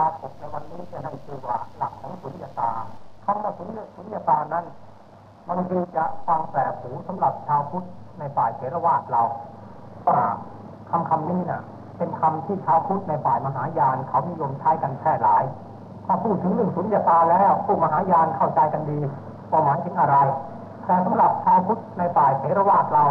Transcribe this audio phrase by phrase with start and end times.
[0.00, 2.70] รากฏในวันนี้จะให้ชื่อว่าหลักของสุญญตา
[3.24, 4.64] คำว่าสุญญสุญญตานั้น
[5.48, 7.86] บางทีจะฟังแปลหูสำหรับชาวพุทธ
[8.18, 9.22] ในฝ่ายเถรวาทเรา
[10.08, 10.20] ว่า
[10.90, 11.62] คำคำนี้น่ะ
[11.98, 15.42] เป็นคำที่ชาวพุทธในฝ่ายมหายานเขานิยมใช้กันแพร่หลาย
[16.06, 18.98] ถ้าพูดถึงเรื่องสุญญตาแล้วผู้มหายานเข้าใจกันดี
[19.50, 20.16] ว่าหมายถึงอะไร
[20.86, 23.04] แต่สำหรับชาวพุทธในฝ่ายเถรวาทเรา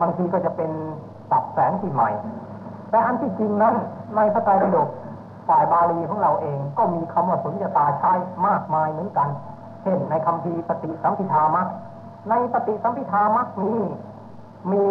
[0.00, 0.70] บางทีก็จะเป็น
[1.30, 2.10] สับแสงที่ใหม่
[2.90, 3.74] แต่อันที่จริงนั้น
[4.16, 4.88] ในพระไตรปิฎก
[5.50, 8.12] ฝ่ายบาลีของเราเอง ก็มีคำว่าสุญญตาใช้
[8.46, 9.28] มากมายเหมือนกัน
[9.82, 11.68] เช่นในคำพีปฏิสัมพิธามัก
[12.30, 13.80] ในปฏิสัมพิธามักนี้
[14.72, 14.84] มี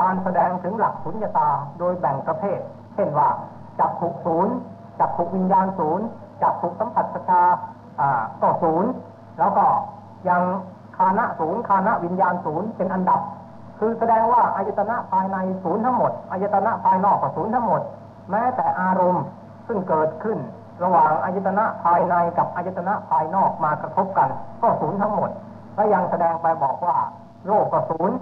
[0.00, 1.48] การแสดงถึงหลักสุญญตา
[1.78, 2.58] โดยแบ่งประเภท
[2.94, 3.28] เช่นว่า
[3.78, 4.54] จักขุศูนย์
[4.98, 6.06] จักขุวิญญาณศูนย์
[6.42, 7.42] จักขุสัมผัสประชา
[8.40, 8.90] ก็ศูนย์
[9.38, 9.64] แล้วก็
[10.28, 10.42] ยัง
[10.96, 13.20] คานะศูนย์คานะวิญญาณศูนย์เป็นอันดับ
[13.78, 17.80] คือแสดงว่าอายตนะภายในศูนย์ทั้งหมดอายตนะภายนอกก็ศูนย์ทั้งหมด
[18.30, 19.24] แม้แต่อารมณ์
[19.66, 20.38] ซึ่งเกิดขึ้น
[20.82, 24.28] ระหว่างอายตนะภายในกับอายตนะภายนอกมากระทบกัน
[24.60, 25.30] ก็ศูนย์ทั้งหมด
[25.74, 26.96] และยังแสดงไปบอกว่า
[27.46, 28.16] โลกก็ศูนย์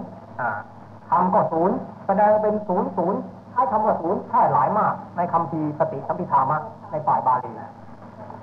[1.09, 1.75] ธรรมก็ศูนย์
[2.07, 3.19] แสดงเป็นศูนย์ศูนย์
[3.51, 6.57] ใช้คำว่าศูนย์แค่หลายมาก ในคำพีปฏิสัมพิธามะ
[6.91, 7.53] ในฝ่ายบาลี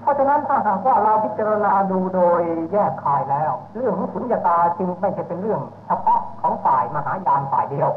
[0.03, 2.41] เพราะฉะนั้นถ้าหากว่าเราพิจารณาดูโดย
[2.73, 7.91] แยกคายแล้ว เรื่องของสุญญตาจึงไม่ใช่เป็นเรื่องเฉพาะของฝ่ายมหายานฝ่ายเดียว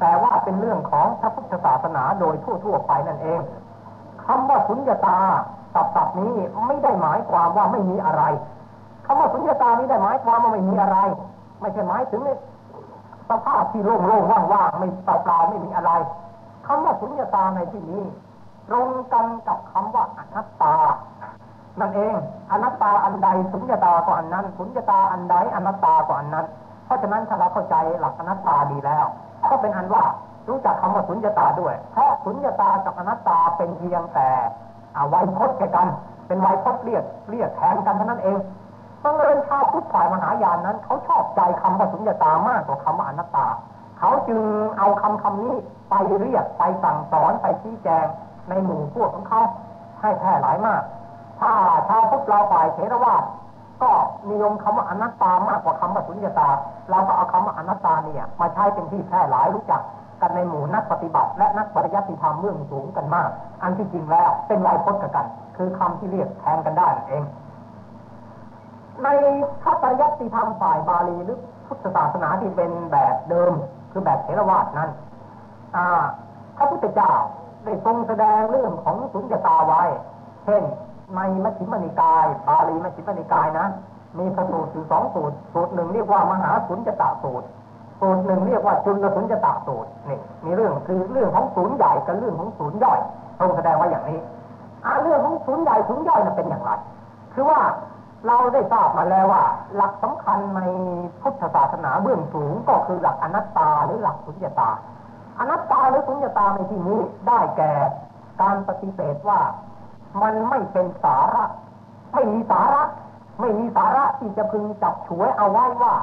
[0.00, 3.40] แต่ว่าเป็นเรื่องของพระพุทธศาสนาโดยทั่วๆไปนั่นเอง
[4.28, 5.18] คำว่าสุญญตา
[5.74, 6.34] สับสับนี้
[6.66, 8.22] ไม่ได้หมายความว่าไม่มีอะไร
[9.06, 10.98] คำว่าสุญญตานี้ได้หมายความว่าไม่มีอะไร
[11.60, 12.22] ไม่ใช่หมายถึง
[13.30, 15.92] สภาพที่โล่งๆว่างๆไม่เปล่าๆไม่มีอะไร
[16.66, 18.04] คำว่าสุญญตาในที่นี้
[18.68, 20.74] ตรงกันกับคำว่าอนัตตา
[21.80, 22.14] นั่นเอง
[22.50, 26.46] อนัตตาอันใดสุญญตาก็อันนั้นสุญญตาอันใดอนัตตาก็อันนั้น
[26.84, 29.04] เพราะฉะนั้นถ้าเราเข้าใจหลักอนัตตาดีแล้ว
[29.50, 30.04] ก็เป็นอันว่า
[30.48, 34.28] รู้จักคำว่าสุญญตาด้วย เพราะสุญญตากับอนัตตาเป็นเพียงแต่
[35.08, 35.88] ไวยพจน์แก่กัน
[36.26, 38.38] เป็นไวยพจน์เรียกเรียกแทนกันเท่านั้นเอง
[39.02, 43.46] บังเอิญชาวพุทธฝ่ายมหายานนั้น เขาชอบใจคำว่าสุญญตามากกว่าคำว่าอนัตตา
[43.98, 44.40] เขาจึง
[44.78, 45.54] เอาคำคำนี้
[45.90, 48.06] ไปเรียกไปสั่งสอนไปชี้แจง
[48.48, 49.40] ในหมู่พวกของเขา
[50.00, 50.82] ให้แพร่หลายมาก
[51.40, 51.52] ถ้า
[51.88, 53.22] ชาวพุทธเราฝ่ายเทรวาส
[53.82, 53.90] ก็
[54.30, 56.48] นิยมคำว่าอนัตตามากกว่าคำว่าสุญญตา
[56.90, 59.82] เราก็เอาคำว่าอนัตตาเนี่ยมาใช้เป็นที่แพร่หลายรู้จัก
[60.20, 63.30] กันในหมู่นักปฏิบัติ และนักปริยัติธรรมเรื่องสูงกันมาก
[63.62, 67.24] อันที่จริงแล้วเป็นลายพจน์กัน คือคำที่เรียกแทนกันได้เอง
[69.02, 69.08] ใน
[69.62, 73.52] พระปริยัติธรรมฝ่ายบาลีหรือพุทธศาสนาที่เป็นแบบเดิม
[73.90, 74.90] คือแบบเทรวาสนั้น
[76.56, 77.12] พระพุทธเจ้า
[77.64, 79.82] ได้ทรงแสดงเรื่องของสุญญตาไว้
[80.44, 80.62] เช่น
[81.16, 83.66] ในมัชฌิมนิกายบาลีมัชฌิมนิกายนะ
[84.18, 87.46] มีพระสูตรอยู่สองสูตร สูตรหนึ่งเรียกว่ามหาสุญญตาสูตร
[88.00, 91.46] สูตรหนึ่งเรียกว่าจุลสุญญตาสูตร นี่ มีเรื่องคือเรื่องของ
[92.08, 93.00] กับเรื่องของศูนย์ย่อย
[93.38, 94.18] ตรงแสดงว่าอย่างนี้
[94.84, 96.70] อาเรื่องของศูนย์ใหญ่ศูนย์ย่อยนั้นเป็นอย่างไร
[97.34, 97.60] คือว่า
[98.26, 99.44] เราได้ทราบมาแล้วว่า
[99.76, 100.60] หลักสำคัญใน
[101.20, 104.70] พุทธศาสนาเบื้องสูงก็คือหลักอนัตตาหรือหลักสุญญตา
[105.38, 107.72] อนัตตาหรือสุญญตาในที่นี้ได้แก่
[108.40, 109.40] การปฏิเสธว่า
[110.22, 111.44] มันไม่เป็นสาระ
[112.14, 112.82] ไม่มีสาระ
[113.40, 115.94] ไม่มีสาระที่จะพึงจับฉวยเอาไว้ว่า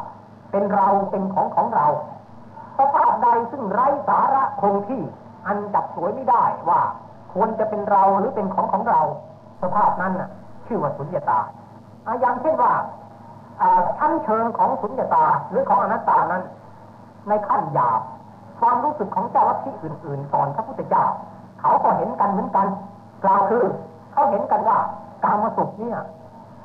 [0.52, 1.88] เป็นเราเป็นของของเรา
[2.78, 5.02] สภาพใดซึ่งไร้สาระคงที่
[5.48, 6.82] อันจับฉวยไม่ได้ว่า
[7.34, 9.02] ควรจะเป็นเราหรือเป็นของของเรา
[9.62, 10.30] สภาพนั้นน่ะ
[10.66, 11.40] ชื่อว่าสุญญตา
[12.22, 12.72] อย่างเช่นว่า
[13.98, 16.44] ชั้นเชิงของสุญญตาหรือของอนัตตานั้น
[17.30, 18.02] ในขั้นหยาบ
[18.60, 21.06] ความรู้สึกของเจ้าลัทธิอื่นๆก่อนพระพุทธเจ้า
[21.62, 22.68] เขาก็เห็นกันเหมือนกัน
[23.24, 23.66] กล่าวคือ
[24.14, 24.78] เขาเห็นกันว่า
[25.24, 26.00] การมาสุขเนี่ย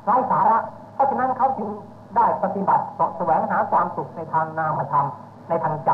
[0.05, 0.57] ไร้สาระ
[0.93, 1.69] เพราะฉะนั้นเขาจึง
[2.15, 5.07] ได้ปฏิบัติสแสวงหาความสุขในทางนามธรรม
[5.49, 5.91] ในทางใจ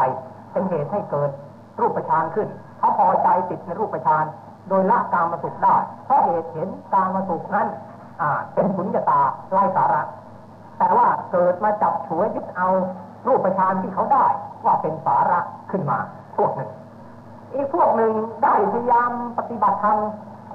[0.51, 1.29] เป็นเหตุให้เกิด
[1.79, 4.25] รูปฌานขึ้น เขาพอใจติดในรูปฌาน
[4.69, 7.67] โดยละการมาสุขได้ เพราะเหตุเห็นการมาสุขนั้น
[8.53, 9.21] เป็นสุญญตา
[9.51, 10.01] ไร้สาระ
[10.79, 12.67] แต่ว่าเกิดมาจับฉวยยึดเอา
[13.27, 14.25] รูปฌานที่เขาได้
[14.65, 15.39] ว่าเป็นสาระ
[15.71, 15.99] ขึ้นมา
[16.37, 16.69] พวกหนึ่ง
[17.53, 18.11] อีกพวกหนึ่ง
[18.43, 19.97] ได้พยายามปฏิบัติธรรม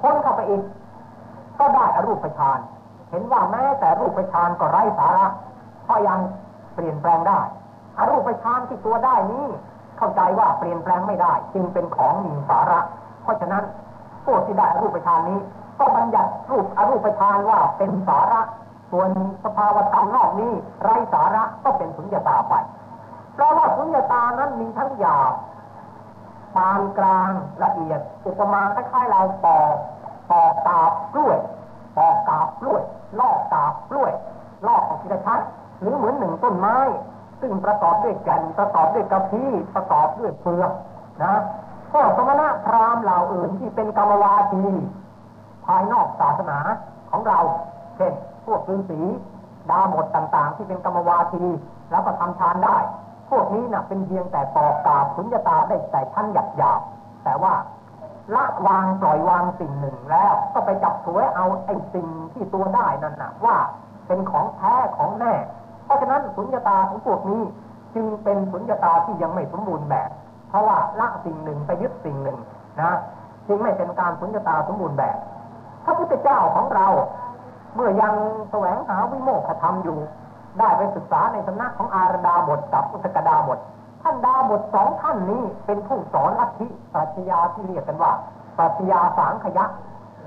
[0.01, 0.63] ค้นเข้าไปอีก
[1.59, 2.59] ก็ได้อรูปฌาน
[3.09, 5.27] เห็นว่าแม้แต่รูปฌานก็ไร้สาระ
[5.85, 6.19] เพราะยัง
[6.73, 7.39] เปลี่ยนแปลงได้
[7.97, 9.45] อรูปฌานที่ตัวได้นี้
[10.03, 12.79] เข้าใจว่าเปลี่ยนแปลงไม่ได้ จึงเป็นของมีสาระ
[13.23, 13.63] เพราะฉะนั้น
[14.25, 15.39] พวกที่ได้อรูปฌานนี้
[15.79, 18.41] ก็บัญญัติรูปอรูปฌานว่าเป็นสาระ
[18.91, 19.09] ส่วน
[19.43, 20.51] สภาวธรรมนอกนี้
[20.81, 22.53] ไร้สาระก็เป็นสุญญตาไป
[23.33, 25.33] เพราะว่าสุญญตานั้นมีทั้งหยาบ
[26.55, 27.31] ปานกลาง
[27.63, 29.75] ละเอียด อุปมาคล้ายๆเราปอก
[30.31, 31.37] ปอกกาบกล้วย
[31.97, 32.81] ปอกกาบกล้วย
[33.19, 34.11] ลอกกาบกล้วย
[34.67, 35.41] ลอกของทีละชั้น
[35.79, 36.77] หรือเหมือนหนึ่งต้นไม้
[37.45, 40.71] ซึ่งประกอบด้วยแก่นประกอบด้วยกะพี้ประกอบด้วยเปลือก
[41.23, 41.41] นะ
[41.91, 44.65] พวกสมณะพราหมณ์เหล่าอื่นที่เป็นกรรมวาที
[45.65, 46.59] ภายนอกศาสนา
[47.11, 47.39] ของเรา
[47.97, 48.13] เช่น
[48.45, 48.99] พวกฤาษี
[49.69, 51.45] ดาหมดต่างๆ ที่เป็นกรรมวาที
[51.91, 52.77] แล้วก็ทำฌานได้
[53.29, 57.53] พวกนี้นะ่ะเป็นเพียงแต่ปอกกาบสุญญตาได้แต่ชั้นหยาบๆแต่ว่า
[58.35, 63.57] ละวางปล่อยวางสิ่งหนึ่งแล้ว ก็ไปจับถวยเอาไอ้สิ่งที่ตัวได้นั่นนะว่า
[64.07, 65.33] เป็นของแท้ของแน่
[65.93, 67.41] ราะฉะนั้นสุญญตาของพวกนี้
[67.95, 70.09] จึงเป็นสุญญตาที่ยังไม่สมบูรณ์แบบ
[70.49, 72.37] เพราะว่าละสิ่งหนึ่งไปยึดสิ่งหนึ่ง
[72.81, 72.93] นะ
[73.47, 75.17] จึงไม่เป็นการสุญญตาสมบูรณ์แบบ
[75.85, 76.87] พระพุทธเจ้าของเรา
[77.75, 78.13] เมื่อยัง
[78.49, 79.99] แสวงหาวิโมกขธรรมอยู่
[80.59, 83.59] ได้ไปศึกษาในสำนักของอารดาบทกับอุตกดาบท
[84.01, 88.11] ท่านดาบทสองท่านนี้เป็นผู้สอนลัทธิปรัชญาที่เรียกกันว่า
[88.57, 89.65] ปรัชญาสังขยะ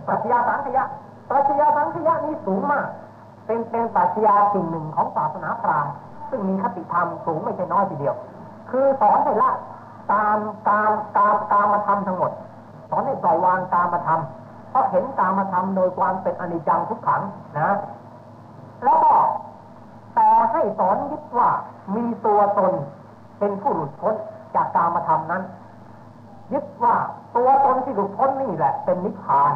[0.06, 0.84] ปรัชญาสังขยะ
[1.30, 2.86] ปรัชญาสังขยะนี้สูงมาก
[3.46, 5.92] เป็นเป็นปรัชญาสิ่งหนึ่งของศาสนาพราหมณ์
[6.30, 8.14] ซึ่งมีคติธรรมสูงไม่ใช่น้อยทีเดียว
[8.70, 9.50] คือสอนให้ละ
[10.12, 10.36] ตาม
[10.68, 12.32] ตามตามตามมาทำทั้งหมด
[12.90, 17.22] สอนให้ปล่อยวางตามมาทำเพราะเห็นตามมาทำโดยความเป็นอนิจจังทุกขัง
[17.58, 17.70] นะ
[18.84, 19.12] แล้วก็
[20.14, 21.48] แต่ให้สอนยึดว่า
[21.94, 22.72] มีตัวตน
[23.38, 24.14] เป็นผู้หลุดพ้น
[24.54, 25.42] จากกามธรรมนั้น
[26.52, 26.94] ยึดว่า
[27.36, 29.52] ตัวตนที่หลุดพ้นนี่แหละ เป็นนิพพาน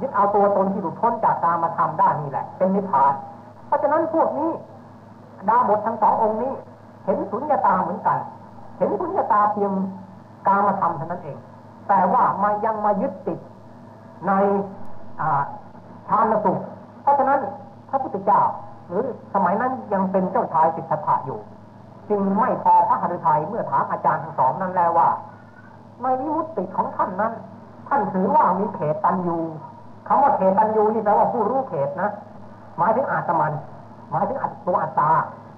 [0.00, 3.12] ยึดเอาตัวตนที่หลุดพ้นจากกามธรรมได้นี่แหละ เป็นนิพพาน
[3.66, 4.50] เพราะฉะนั้นพวกนี้
[5.48, 6.52] ดาบททั้งสององค์นี้
[7.04, 8.18] เห็นสุญญาตาเหมือนกัน
[8.78, 9.72] เห็นสุญญาตาเพียง
[10.46, 11.38] กามธรรมเท่านั้นเอง
[11.88, 13.38] แต่ว่ามายังมายึดติด
[14.26, 14.32] ใน
[16.08, 16.58] ฌานสุข
[17.02, 17.40] เพราะฉะนั้น
[17.88, 18.42] พระพุทธเจ้า
[18.88, 19.04] หรือ
[19.34, 21.38] สมัยนั้นยังเป็นเจ้าชายสิทธัตถะอยู่
[22.10, 25.08] จึงไม่พอพระหฤทัยเมื่อถามอาจารย์ทั้งสองนั้นแล้วว่า
[26.02, 27.32] ในวิมุตติของท่านนั้น
[27.88, 29.42] ท่านถือว่ามีเขตตันอยู่
[30.12, 32.10] คำว่าเขตันยูนี่แปลว่าผู้รู้เขตนะ
[32.78, 33.52] หมายถึงอาตมัน
[34.10, 35.10] หมายถึงอัตตัวอัตตา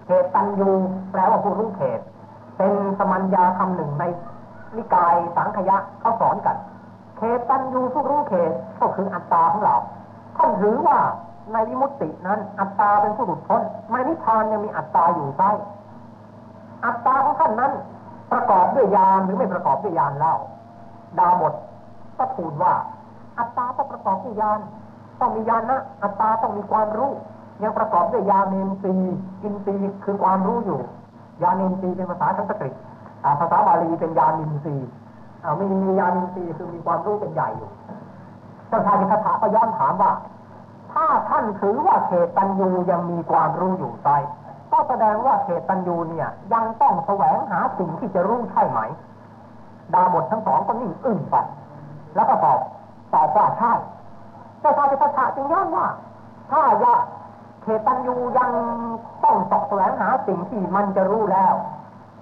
[0.04, 0.70] เขตันยู
[1.12, 2.00] แปลว่าผู้รู้เขต
[2.56, 4.04] เป็นสมัญญาคำหนึ่งใน
[4.76, 6.56] นิกายสังขยะเขาสอนกัน
[7.16, 9.76] เขตันยูผู้รู้เขตก็คืออัตตาของเรา
[10.37, 10.98] ท่านถือว่า
[11.52, 15.50] ในวิมุตตินั้น อัตตาเป็นผู้หลุดพ้นในนิพพานยังมีอัตตาอยู่ใต้
[16.84, 17.72] อัตตาของท่านนั้น
[18.32, 20.34] ประกอบด้วยยานหรือไม่ประกอบด้วยยานเล่า
[21.19, 21.55] ดาบท
[22.19, 22.75] ก็ทูลว่า
[23.38, 24.61] อัตตาต้องประกอบด้วยยาน
[25.20, 27.12] ต้องมียานนะอัตตาต้องมีความรู้
[27.62, 28.94] ยังประกอบด้วยยานเนนซี
[29.43, 29.75] อินซี
[30.05, 30.81] คือความรู้อยู่
[31.43, 32.73] ยานเนนซีเป็นภาษาสันสกฤต
[33.40, 34.88] ภาษาบาลีเป็นยานินทรีย์
[35.61, 37.70] มีมียานินทรีคือมีความรู้เป็นใหญ่อยู่
[38.69, 40.12] เจ้าชายคาถาก็ย้อนถามว่า
[40.93, 44.08] ถ้าท่านถือว่าเขตตัญญูยังมีความรู้อยู่ใจ
[44.73, 48.81] ก็แสดงว่าเขตตัญญูเนี่ย ยังต้องแสวงหาสิ่งที่จะรู้ใช่ไหม
[49.94, 51.37] ดาบททั้งสองก็นิ่งอึ้งไป
[52.14, 52.58] แล้วก็ตอบ
[53.14, 53.72] ตอบว่าใช่
[54.60, 55.86] เจ้าชายคาถาจึงย้อนว่า
[56.50, 56.94] ถ้ายา
[57.62, 58.50] เขตตัญญูยัง
[59.24, 61.54] ต้องสอบแสวงหาสิ่งที่มันจะรู้แล้ว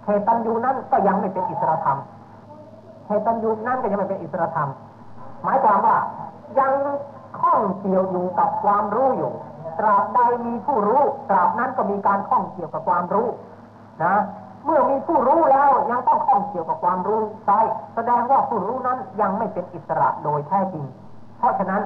[0.04, 1.98] เขตตัญญูนั้นก็ยังไม่เป็นอิสระธรรม
[3.06, 4.70] เขตตัญญูนั้นก็ยังไม่เป็นอิสระธรรม
[5.44, 5.96] หมายความว่า
[6.58, 6.72] ยัง
[7.38, 9.32] ข้องเกี่ยวอยู่กับความรู้อยู่
[9.78, 13.28] ตราบใดมีผู้รู้ ตราบนั้นก็มีการข้องเกี่ยวกับความรู้
[14.04, 14.14] นะ
[14.64, 17.60] เมื่อมีผู้รู้แล้วยังต้องข้องเกี่ยวกับความรู้ใช่
[17.94, 20.84] แสดงว่าผู้รู้นั้นยังไม่เป็นอิสระโดยแท้จริง
[21.38, 21.82] เพราะฉะนั้น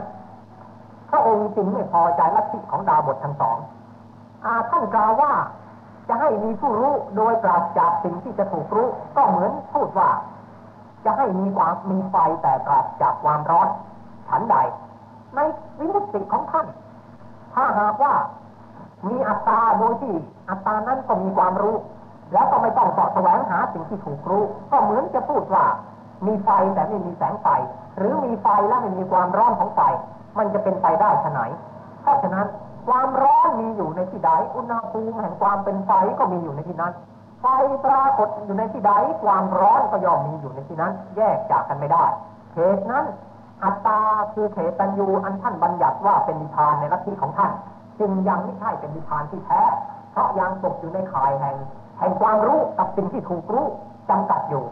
[1.11, 3.57] พระองค์จึงไม่พอใจลัทธิของดาวบททั้งสอง
[4.45, 5.33] อาท่านกล่าวว่า
[6.09, 10.11] จะให้มีผู้รู้โดยปราศจากสิ่งที่จะถูกรู้ ก็เหมือนพูดว่า
[11.05, 13.69] จะให้มีความมีไฟแต่ปราศจากความร้อน
[14.29, 14.57] ฉันใด
[15.35, 15.39] ใน
[15.79, 16.67] วิมุตติของท่าน
[17.55, 18.15] ถ้าหากว่า
[19.07, 20.15] มีอัตตาโดยที่
[20.49, 21.77] อัตตานั้นก็มีความรู้
[22.33, 25.65] แล้วก็ไม่ต้องสอดแสวงหาสิ่งที่ถูกรู้ ก็เหมือนจะพูดว่า
[26.27, 27.49] มีไฟแต่ไม่มีแสงไฟ
[27.99, 29.81] หรือมีไฟและไม่มีความร้อนของไฟ
[30.39, 31.51] มันจะเป็นไปได้ขนาด
[32.03, 32.47] เพราะฉะนั้น
[32.89, 36.93] ความร้อนมีอยู่ในที่ใด อุณหภูมิแห่งความเป็นไฟก็มีอยู่ในที่นั้น
[37.41, 37.47] ไฟ
[37.85, 42.05] ปรากฏอยู่ในที่ใด ความร้อนก็ย่อมมีอยู่ในที่นั้น แยกจากกันไม่ได้
[42.55, 43.05] เหตุนั้น
[43.65, 44.01] อัตตา
[44.33, 47.53] คือเขตัญญูอันท่านบัญญัติว่าเป็นนิพานในลัทธิของท่าน
[48.01, 49.63] จึงยังไม่ใช่เป็นนิพานที่แท้
[50.13, 51.57] เพราะยังตกอยู่ในข่ายแห่ง
[51.99, 53.67] แห่งความรู้กับสิ่งที่ถูกรู้
[54.11, 54.65] จำกัดอยู่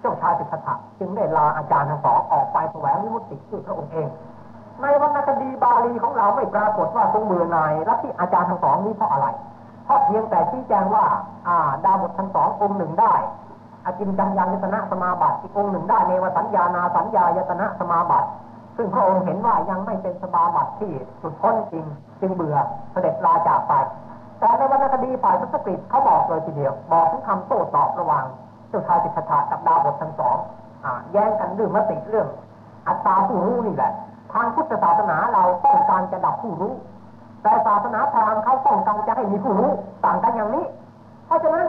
[0.00, 4.08] เจ้าชายสิทธัตถะจึงได้ลาอาจารย์ทั้งสองออกไปแสวงวิมุตติด้วยพระองค์เอง
[4.82, 9.26] ในวรรณคดีบาลีของเราไม่ปรากฏว่าทรงมือหนายลัทธิอาจารย์ทั้งสองนี้เพราะอะไร
[9.84, 11.04] เพราะเพียงแต่ชี้แจงว่า
[11.46, 13.14] อ่า ดาวบททั้งสององค์หนึ่งได้
[13.84, 18.28] อาจินจังยังยตนะสมาบัติอีกองค์หนึ่งได้ในวสัญญานาสัญญายตนะสมาบัติ
[18.76, 21.84] ซึ่งพระองค์เห็นว่ายังไม่เป็นสมาบัติที่สุดพ้นจริง
[22.20, 22.56] จึงเบื่อ
[22.92, 23.72] เสด็จลาจากไป
[24.46, 28.24] แต่ในวรรณคดีฝ่ายสันสกฤตเขาบอกเลยทีเดียว บอกถึงคำโต้ตอบระหว่าง
[28.68, 30.36] เจ้าชายสิทธัตถะกับดาวบททั้งสอง
[30.84, 32.28] อแย้งกันเรื่องมติเรื่อง
[32.88, 33.92] อัตตาผู้รู้นี่แหละ
[34.32, 36.72] ทางพุทธศาสนาเราต้องการจะดับผู้รู้
[37.42, 39.70] แต่ศาสนาพราหมณ์เขาต้องการจะให้มีผู้รู้
[40.04, 40.64] ต่างกันอย่างนี้
[41.26, 41.66] เพราะฉะนั้น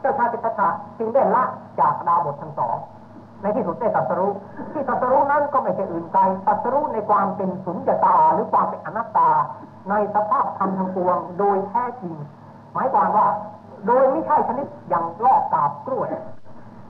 [0.00, 1.44] เจ้าชาติปตถะจึงได้ละ
[1.80, 2.76] จากดาวบททั้งสอง
[3.42, 4.30] ในที่สุดได้ตัสรู้
[4.72, 9.30] ที่ตัสรู้นั้นก็ไม่ใช่อื่นไกลตัสรู้ในความเป็นสุญญตาหรือความเป็นอนัตตา
[9.90, 12.14] ในสภาพธรรมทั้งปวง โดยแท้จริง
[12.74, 13.26] หมายความว่า
[13.86, 16.08] โดยไม่ใช่ชนิดอย่างลอกกาบกล้วย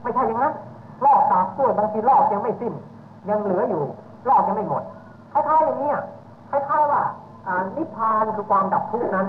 [0.03, 0.53] ไม่ใช่อย่างนั้น
[1.05, 2.73] ลอกกาบกล้วยบางทีลอกยังไม่สิ้น
[3.29, 3.83] ยังเหลืออยู่
[4.29, 4.83] ลอกยังไม่หมด
[5.31, 5.91] คล้ายๆอย่างนี้
[6.49, 7.01] คล้ายๆว่า
[7.77, 9.27] นิพพานคือความดับทุกข์นั้น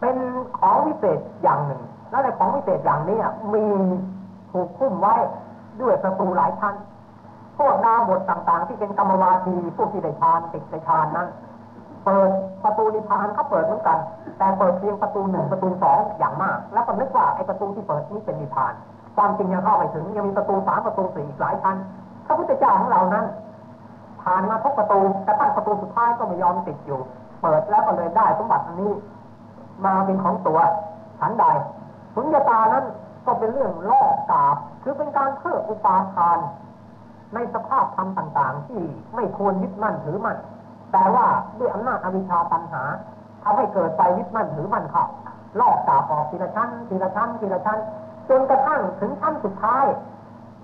[0.00, 0.16] เป็น
[0.58, 3.18] ของวิเศษอย่างหนึ่ง และในของวิเศษอย่างนี้
[3.54, 3.64] มี
[4.52, 5.14] ถูกคุ้มไว้
[5.80, 6.74] ด้วยประตูหลายชั้น
[7.58, 11.28] พวกดาวบทต่างๆ ที่เป็นกรรมวาทีพวกที่ได้ฌานติดในฌานนั้น
[12.04, 12.30] เปิด
[12.64, 13.98] ประตูนิพพานเขาเปิดเหมือนกัน
[14.38, 18.72] แต่เปิดเพียงประตูหนึ่งประตูสองอย่างมาก แล้วก็นึกว่าไอ้ประตูที่เปิดนี้เป็นนิพพาน
[19.16, 21.76] ความจริงยังเข้าไปถึงยังมีประตูสามประตูสี่อีกหลายชั้น
[22.26, 23.26] พระพุทธเจ้าของเรานั้น
[24.22, 27.00] ผ่านมาทุกประตูแต่ตั้งประตูสุดท้ายก็ไม่ยอมติดอยู่
[27.42, 28.92] เปิดแล้วก็เลยได้สมบัติอันนี้
[29.86, 30.60] มาเป็นของตัว
[31.20, 31.44] ฉันใด
[32.14, 32.84] สุญญตานั้น
[33.26, 36.38] ก็เป็นเรื่องล่อกาบคือเป็นการเพิ่มอุปาทาน
[37.34, 38.82] ในสภาพธรรมต่างๆ ที่
[39.14, 40.38] ไม่ควรยึดมั่นถือมั่น
[40.94, 41.26] แต่ว่า
[41.58, 42.82] ด้วยอำนาจอวิชชาตัณหา
[43.42, 45.04] ทำให้เกิดไปยึดมั่นถือมั่นข้า
[45.60, 47.78] ลอกกาบออกทีละชั้นทีละชั้นทีละชั้น
[48.28, 49.84] จนกระทั่งถึงชั้นสุดท้าย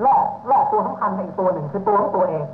[0.04, 2.44] ลอกลอกตัวสำคัญในอีกตัวหนึ่งคือตัวของตัวเอง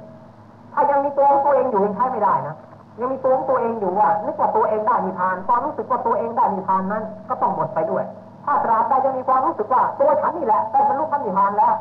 [0.72, 2.56] ถ้ายังมีตัวของตัวเองอยู่ยังใช้ไม่ได้นะ
[3.00, 8.04] ยังมีตัวของตัวเองอยู่ว่านึกว่าตัวเองได้มีทานความรู้สึกว่าตัวเองได้มีทานนั้น ก็ต้องหมดไปด้วย
[8.44, 11.74] ถ้าตราบใดยังมีความรู้สึกว่าตัวฉันนี่แหละได้บรรลุพันธิพานแล้ว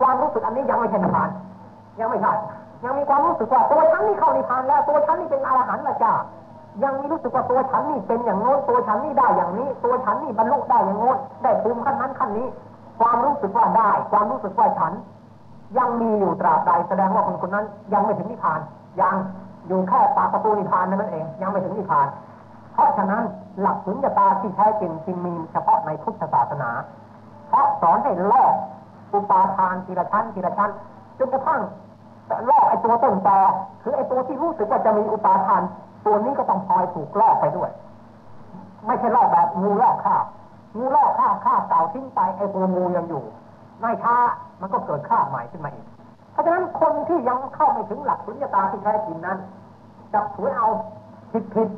[0.00, 1.28] ความรู้สึกอันนี้ยังไม่ใช่นิพพาน
[2.00, 2.32] ยังไม่ใช่
[2.84, 6.12] ยังมีความรู้สึกว่าตัวฉันนี่เข้านิพพานแล้วตัวฉันนี่เป็นอรหันต์ละจ้า
[6.84, 12.46] ยังมีรู้สึกว่าตัวฉันนี่เป็นอย่างโน้นตัวฉันนี่ได้อย่างนี้ ตัวฉันนี่บรรลุได้อย่างโน้นได้ภูมิขั้นนั้นขั้นนี้
[13.00, 14.92] ความรู้สึกว่าได้ ความรู้สึกว่าฉัน
[15.78, 18.60] ยังมีอยู่ตราบใดแสดงว่าคนคนนั้น ยังไม่ถึงนิพพาน
[19.00, 19.16] ยัง
[19.68, 22.06] อยู่แค่ปากประตูนิพพานนั่นเอง ยังไม่ถึงนิพพาน
[22.74, 23.22] เพราะฉะนั้น
[23.60, 26.70] หลักสุญญตาที่แท้จริงจึงมีเฉพาะในพุทธศาสนา
[27.48, 28.52] เพราะสอนให้ลอก
[29.12, 30.70] อุปาทานทีละชั้นทีละชั้น
[31.18, 31.60] จนกระทั่ง
[32.50, 33.38] ลอก ตัวต้นตอ
[33.82, 35.62] คือไอ้ตัวที่รู้สึกว่าจะมีอุปาทาน
[36.04, 37.70] ตัวนี้ก็ต้องพลอยถูกลอกไปด้วย
[38.86, 40.16] ไม่ใช่ลอกแบบงูลอกข้า
[40.76, 43.24] งูลอกข้าข้าเก่าทิ้งไปไอ้ตัวงูยังอยู่
[43.80, 44.16] ไม่ช้า
[44.60, 45.86] มันก็เกิดข้าใหม่ขึ้นมาอีก
[46.32, 49.38] เพราะฉะนั้นคนที่ยังเข้าไม่ถึงหลักสุญญตาที่แท้จริงนั้น
[50.12, 50.68] จะถือเอา
[51.32, 51.68] ผิดผิด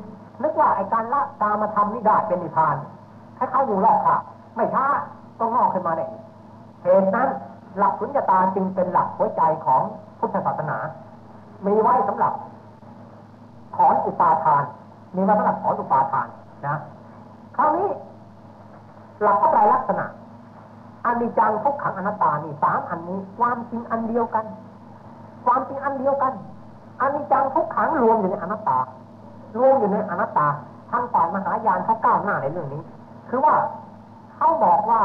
[0.43, 2.75] นึกว่าไอ้การละกามาทำนี่ได้เป็นนิพพาน
[3.37, 4.17] ให้เขาอยู่รอบค่ะ
[4.55, 4.85] ไม่ช้า
[5.39, 6.05] ต้องงอกขึ้นมาได้
[6.83, 7.29] เหตุนั้น
[7.77, 9.81] หลักสุญญตาจึงเป็นหลักหัวใจของ
[10.19, 10.77] พุทธศาสนา
[11.65, 12.33] มีไว้สำหรับ
[13.75, 14.63] ถอนอุปาทาน
[15.15, 16.27] มีไว้สำหรับถอนอุปาทาน
[16.67, 16.77] นะ
[17.57, 17.87] คราวนี้
[19.21, 20.05] หลักพระไตรลักษณะ
[21.05, 24.45] อันนี้จังทุกขังอนัตตานี่สามอันนี้ ความจริงอันเดียวกัน
[25.45, 26.33] ความจริงอันเดียวกัน
[27.01, 28.79] อันนี้จังทุกขังรวมอยู่ในอนัตตา
[29.57, 30.47] รวมอยู่ในอนัตตา
[30.91, 32.81] ทางฝ่ายมหายานเขาก้าวหน้าในเรื่องนี้
[33.29, 33.55] คือว่า
[34.35, 35.01] เขาบอกว่า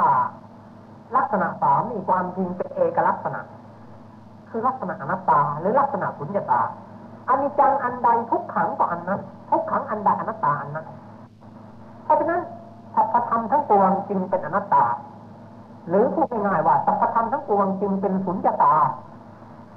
[1.17, 3.41] ลักษณะสามนี่ความจริงเป็นเอกลักษณะ
[4.51, 6.63] คือลักษณะอนัตตาหรือลักษณะสุญญตา
[7.29, 10.87] อันนี้จังอันใดทุกขังก็อันนั้น ทุกขังอันใดอนัตตาอันนั้น
[12.05, 12.41] เพราะฉะนั้น
[12.95, 14.85] สัพพธรรมทั้งปวงจึงเป็นอนัตตา
[15.89, 18.75] หรือพูดง่ายๆว่าสัพพธรรมทั้งปวงจึงเป็นสุญญตา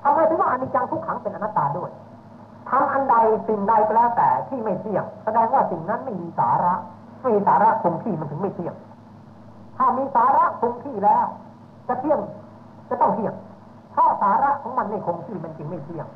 [0.04, 1.92] ทำไมถึงว่าอนิจจังทุกขังเป็นอนัตตาด้วย
[2.70, 3.16] ทำอันใด
[3.48, 6.74] สิ่งใดก็แล้วแต่ที่ไม่เที่ยง แสดงว่าสิ่งนั้นไม่มีสาระ
[7.22, 8.76] ไม่มีสาระคงที่มันถึงไม่เที่ยง
[9.84, 11.26] ถ้ามีสาระคงที่แล้ว
[11.88, 12.20] จะเที่ยง
[12.90, 13.34] จะต้องเที่ยง
[13.92, 16.08] เพราสาระของมันไม่คงที่มันจึงไม่เที่ยง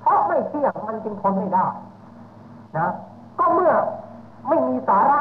[0.00, 1.66] เพราะไม่เที่ยงมันจึงทนไม่ได้
[2.78, 2.88] นะ
[3.38, 3.72] ก็เมื่อ
[4.48, 5.18] ไม่มีสาระ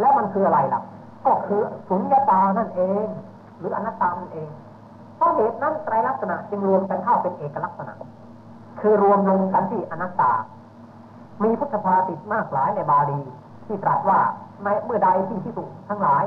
[0.00, 0.82] แล้วมันคืออะไรล่ะ
[1.24, 3.06] ก็คือสุญญตานั่นเอง
[3.58, 4.50] หรืออนัตตานั่นเอง
[5.16, 7.94] เพราะเหตุนั้นไตรลักษณะจึงรวมกันเข้าเป็นเอกลักษณะ
[8.80, 10.32] คือรวมลงกันที่อนัตตา
[11.42, 13.20] มีพุทธภาษิมากหลายในบาลี
[13.66, 14.20] ที่ตรัสว่า
[14.62, 16.24] ในเมื่อใดที่ที่สุทั้งหลาย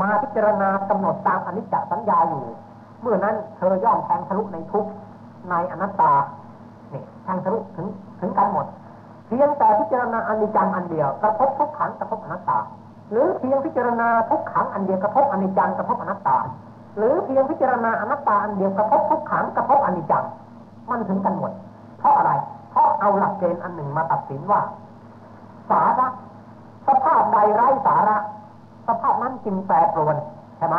[0.00, 2.44] มาพิจารณากำหนดตามอนิจจสัญญาอยู่
[3.00, 4.86] เมื่อนั้นเธอย่อมแทงทะลุในทุก
[5.50, 6.12] ในอนัตตา
[6.90, 7.86] เนี่ยแทงทะลุถึง
[8.20, 8.66] ถึงกันหมด
[9.26, 12.58] เพียงแต่พิจารณาอนิจจังอันเดียวกระทบทุกขังกระทบอนัตตา
[13.10, 16.36] หรือเพียงพิจารณาทุกขังอันเดียวกระทบอนิจจังกระทบอนัตตา
[16.96, 20.24] หรือเพียงพิจารณาอนัตตาอันเดียวกระทบทุกขังกระทบอนิจจัง
[20.90, 21.52] มันถึงกันหมด
[21.98, 22.32] เพราะอะไร
[22.70, 24.60] เพราะเอาหลักเกณฑ์อันหนึ่งมาตัดสินว่า
[25.70, 26.06] สาระ
[26.86, 28.16] สภาพใดไร้สาระ
[28.88, 30.16] สภาพนั้นจึงแปรปรวน
[30.58, 30.76] ใช่ไหม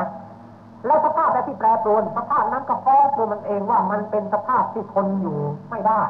[0.85, 5.39] แล้วสภาพใดที่แปรปรวนสภาพนั้นก็ฟ้องตัวมันเองว่ามันเป็นสภาพที่ทนอยู่
[5.69, 6.01] ไม่ได้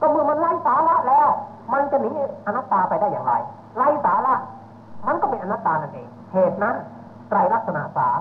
[0.00, 1.28] ก็เมื่อมันไร้สาระแล้ว
[1.72, 2.10] มันจะหนี
[2.46, 3.34] อนัตตาไปได้อย่างไร
[3.76, 4.34] ไร้สาระ
[5.06, 6.76] มันก็เป็นอนัตตานั่นเองเหตุนั้น
[7.28, 8.20] ไตรลักษณะสาม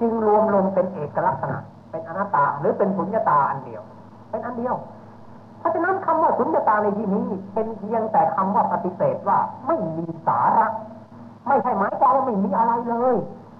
[0.00, 1.56] จึงรวมลงเป็นเอกลักษณะ
[1.90, 3.82] เป็นอนัตตาหรือเป็นสุญญตาอันเดียว
[4.30, 4.74] เป็นอันเดียว
[5.58, 10.66] เพราะฉะนั้นคำว่าสุญญตาในที่นี้ เป็นเพียงแต่คำว่าปฏิเสธว่าไม่มีสาระ
[11.46, 13.14] ไม่ใช่หมายความว่าไม่มีอะไรเลย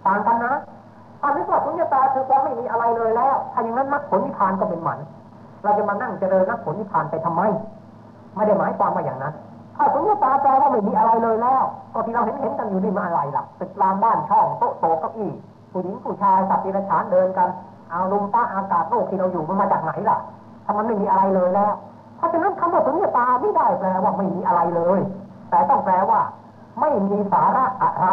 [0.06, 0.54] ต่างกันนะ
[1.20, 4.98] ถ้านึกว่าสุญญตาคือความไม่มีอะไรเลยแล้ว ถ้าอย่างนั้นมรรคผลนิพพานก็เป็นหมัน
[5.62, 7.42] เราจะมานั่งเจริญนักผลนิพพานไปทำไม
[8.34, 9.34] ไม่ได้หมายความว่าอย่างนั้น
[9.76, 11.62] ถ้าสุญญตาแปลว่าไม่มีอะไรเลยแล้ว
[11.92, 15.30] ก็ที่เราเห็นเห็นกันอยู่นี่มาอะไรล่ะตึกรามบ้านช่องโต๊ะโต๊ะเก้าอี้
[15.72, 17.48] ผู้หญิงผู้ชายสัตว์ดิบฉานเดินกัน
[17.90, 20.18] เอาลมฟ้าอากาศโลกที่เราอยู่มันมาจากไหนล่ะ
[20.64, 21.72] ถ้ามันไม่มีอะไรเลยแล้ว
[22.16, 25.00] เพราะฉะนั้นคำว่าสุญญตาไม่ได้แปลว่าไม่มีอะไรเลย
[25.50, 26.20] แต่ต้องแปลว่า
[26.80, 28.06] ไม่มีสาระอะไร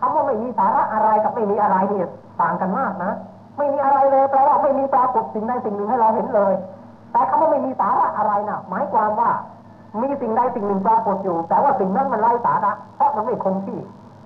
[0.00, 2.08] คำว่าไม่มีสาระอะไรกับไม่มีอะไรเนี่ย
[2.40, 3.12] ต่างกันมากนะ
[3.56, 6.52] ไม่มีอะไรเลยแปลว่าไม่มีปรากฏสิ่งใดสิ่งหนึ่งให้เราเห็นเลย
[7.12, 9.30] แต่คำว่าไม่มีสาระอะไรนะ่ะ หมายความว่า
[10.02, 13.80] มีสิ่งใดสิ่งหนึ่งปรากฏอยู่ แต่ว่าสิ่งนั้นมันไร้สาระ เพราะมันไม่คงที่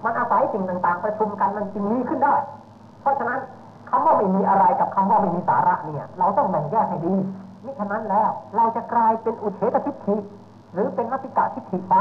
[0.05, 2.35] มันอาศัยสิ่งต่างๆ ประชุมกันมันจึงมีขึ้นได้
[3.01, 3.41] เพราะฉะนั้น
[3.91, 7.15] คำว่าไม่มีอะไรกับคำว่าไม่มีสาระเนี่ย เราต้องแบ่งแยกให้ดี
[7.65, 10.17] มิฉะนั้นแล้ว เราจะกลายเป็นอุเฉตทิฏฐิ
[10.73, 11.95] หรือเป็นนักติกาทิฏฐิไป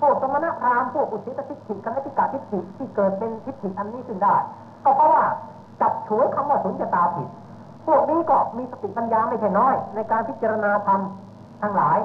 [0.00, 4.34] พวกสมณพราหมณ์พวกอุเฉตทิฏฐิกับนักติกาทิฏฐิที่เกิดเป็นทิฏฐิอันนี้ขึ้นได้
[4.84, 5.24] ก็เพราะว่า
[5.80, 7.28] จับฉวยคำว่าสุญญตาผิด
[7.86, 11.00] พวกนี้ก็มีสติปัญญาไม่ใช่น้อย ในการพิจารณาธรรม
[11.62, 11.98] ทั้งหลาย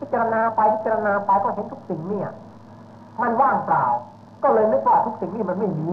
[0.00, 2.28] พิจารณาไปพิจารณาไปก็เห็นทุกสิ่งเนี่ย
[3.22, 3.84] มันว่างเปล่า
[4.42, 5.90] ก็เลยนึกว่าทุกสิ่งนี่มันไม่มี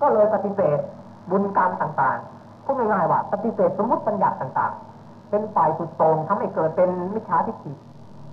[0.00, 0.78] ก็เลยปฏิเสธ
[1.30, 7.72] บุญกรรมต่างๆพูดง่ายๆว่าปฏิเสธสมมติปัญญาต่างๆ เป็นฝ่ายสุดโต่งทำให้เกิดเป็นมิจฉาทิฏฐิ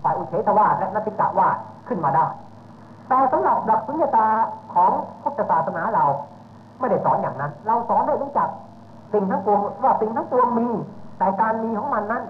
[0.03, 1.49] ฝ่ายอุเฉทวาและนัติกะวา
[1.87, 2.25] ขึ้นมาได้
[3.07, 4.27] แต่สำหรับหลักสุญญตา
[4.73, 4.91] ของ
[5.21, 6.05] พุทธศาสนาเรา
[6.79, 8.49] ไม่ได้สอนอย่างนั้น เราสอนให้รู้จัก
[9.13, 10.67] สิ่งทั้งปวงว่าสิ่งทั้งปวงมี
[11.17, 12.23] แต่การมีของมันนั้น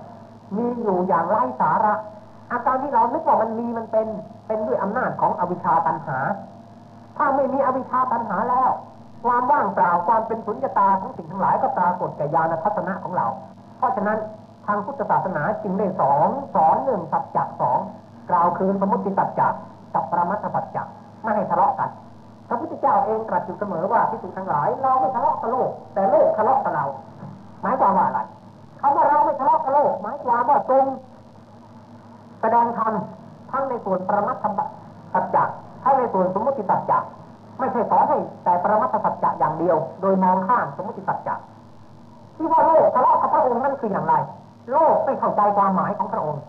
[0.58, 1.94] มีอยู่อย่างไร้สาระ
[2.52, 4.08] อาการที่เรานึกว่ามันมีมันเป็น
[4.48, 6.18] เป็นด้วยอำนาจของอวิชชาตันหา
[7.18, 8.70] ถ้าไม่มีอวิชชาตันหาแล้ว
[9.26, 13.28] ความว่างเปล่าความเป็นสุญญตาของสิ่งทั้งหลายก็ปรากฏแก่ญาณทัศนะของเรา
[13.78, 14.18] เพราะฉะนั้น
[14.70, 17.80] ทางพุทธศาสนาจึงได้สอนสอนหนึ่งสัจจะสอง
[18.30, 19.48] กล่าวคือสมุติสัจจะ
[19.94, 20.84] กับปรมัตถสัจจะ
[21.24, 21.90] ไม่ให้ทะเลาะกัน
[22.48, 26.86] พระพุทธเจ้าเองตรัสอยู่เสมอว่าที่สุทั้งหลาย เราไม่ทะเลาะกับโลก แต่โลกทะเลาะกับเรา
[27.62, 28.20] หมายความว่าอะไร
[28.82, 30.86] คำว่าเราไม่ทะเลาะกับโลก หมายความว่าตรง
[32.42, 32.94] แสดงธรรม
[33.52, 34.46] ทั้งในส่วนปรมัตถ
[35.14, 35.44] สัจจะ
[35.84, 37.00] ทั้งในส่วนสมมติสัจจะ
[37.60, 41.36] ไม่ใช่สอนให้แต่ปรมัตถสัจจะอย่างเดียว โดยมองข้ามสมมติสัจจะ
[42.36, 44.16] ที่ว่าโลกทะเลาะกับพระองค์นั่นคืออย่างไร
[44.72, 46.44] โลกไม่เข้าใจความหมายของพระองค์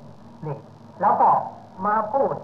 [0.47, 0.57] นี่
[1.01, 1.29] แล้วก็
[1.87, 2.35] มาพูด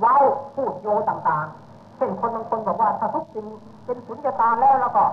[0.00, 0.16] เว้า
[0.56, 3.46] พูดโยต่างๆเช่นคนบางคนบอกว่าถ้าทุกสิ่ง
[3.84, 5.04] เป็นสุญญตาแล้วแล้วก็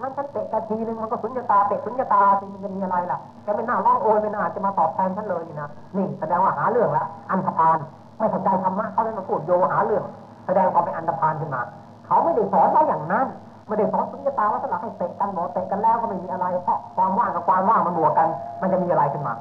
[0.00, 7.78] มันฉันเตะกะทีนึงมันก็สุญญตาเตะสุญญตาจริงมันจะมีอะไรล่ะแกไม่น่าร้องโอยไม่น่าจะมาตอบแทนฉันเลยนะนี่แสดงว่าหาเรื่องละอันธพาล
[8.18, 10.04] ไม่เข้าใจธรรมะเขาเลยมาพูดโยหาเรื่อง
[10.46, 11.62] แสดงความเป็นอันธพาลขึ้นมา
[12.06, 13.26] เขาไม่ได้สอนว่าอย่างนั้น
[13.68, 18.28] ไม่ได้สอนสุญญตาว่าสลักให้เตะกันหมอเตะกันแล้วก็ไม่มีอะไรเพราะความว่างกับความว่างมันบวกกัน
[18.60, 19.34] มันจะมีอะไรขึ้นมา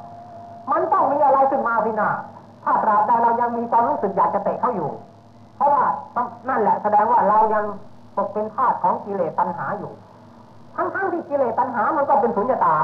[0.71, 2.09] มันต้องมีอะไรขึ้นมาพี่นา
[2.63, 4.89] ถ้าตราบใดเรายังมีความรู้สึกอยากจะเตะเขาอยู่
[5.55, 5.83] เพราะว่า
[6.49, 7.63] นั่นแหละแสดงว่าเรายัง
[8.17, 9.91] ตกเป็นทาสของกิเลสตัณหาอยู่
[10.75, 12.75] ทั้งๆที่กิเลสตัณหามันก็เป็นสุญญตา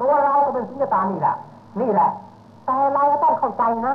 [0.00, 1.36] ตัวเราก็เป็นสุญญตานี่แหละ
[1.80, 2.10] นี่แหละ
[2.66, 3.94] แต่เราต้องเข้าใจนะ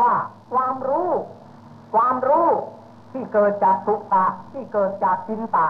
[0.00, 0.12] ว่า
[0.52, 1.08] ความรู้
[1.94, 2.48] ความรู้
[3.12, 5.66] ที่เกิดจากสุตะที่เกิดจากจินตะ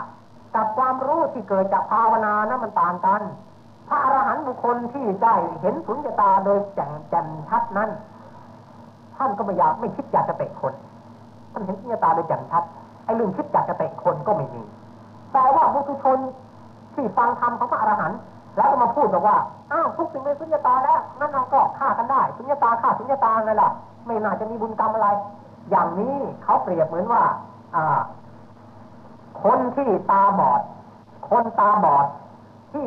[0.59, 3.23] กับความรู้ที่เกิดจากภาวนานะมันต่างกัน
[3.88, 7.90] ถ้าอรหันต์บุคคลที่ได้เห็นสุญญตาโดยแจ่มแจ่มชัดนั้น
[9.16, 10.75] ท่านก็ไม่อยากไม่คิดอยากจะเตะคน
[11.53, 12.62] ท่านเห็นสุญญตาโดยแจ่มชัด
[13.05, 14.62] ไอ้เรื่องคิดอยากจะเตะคนก็ไม่มี
[15.33, 16.18] แต่ว่าบุคคล
[16.94, 18.18] ที่ฟังธรรมของพระอรหันต์
[18.57, 19.37] แล้วก็มาพูดบอกว่า
[19.73, 23.71] อ้าวทุกสิ่งเป็นสุญญตาแล้วนั่นเราก็ฆ่ากันได้สุญญตาฆ่าสุญญตาไงล่ะ
[24.07, 25.09] ไม่น่าจะมีบุญกรรมอะไร
[25.71, 27.23] อย่างนี้เขาเปรียบเหมือนว่า
[27.75, 27.99] อ่า
[29.42, 30.61] คนที่ตาบอด
[31.29, 32.07] คนตาบอด
[32.72, 32.87] ที่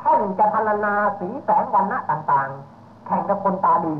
[0.00, 3.96] แข่งจะพรรณนาสีแสงวันณะต่างๆ แข่งกับคนตาดี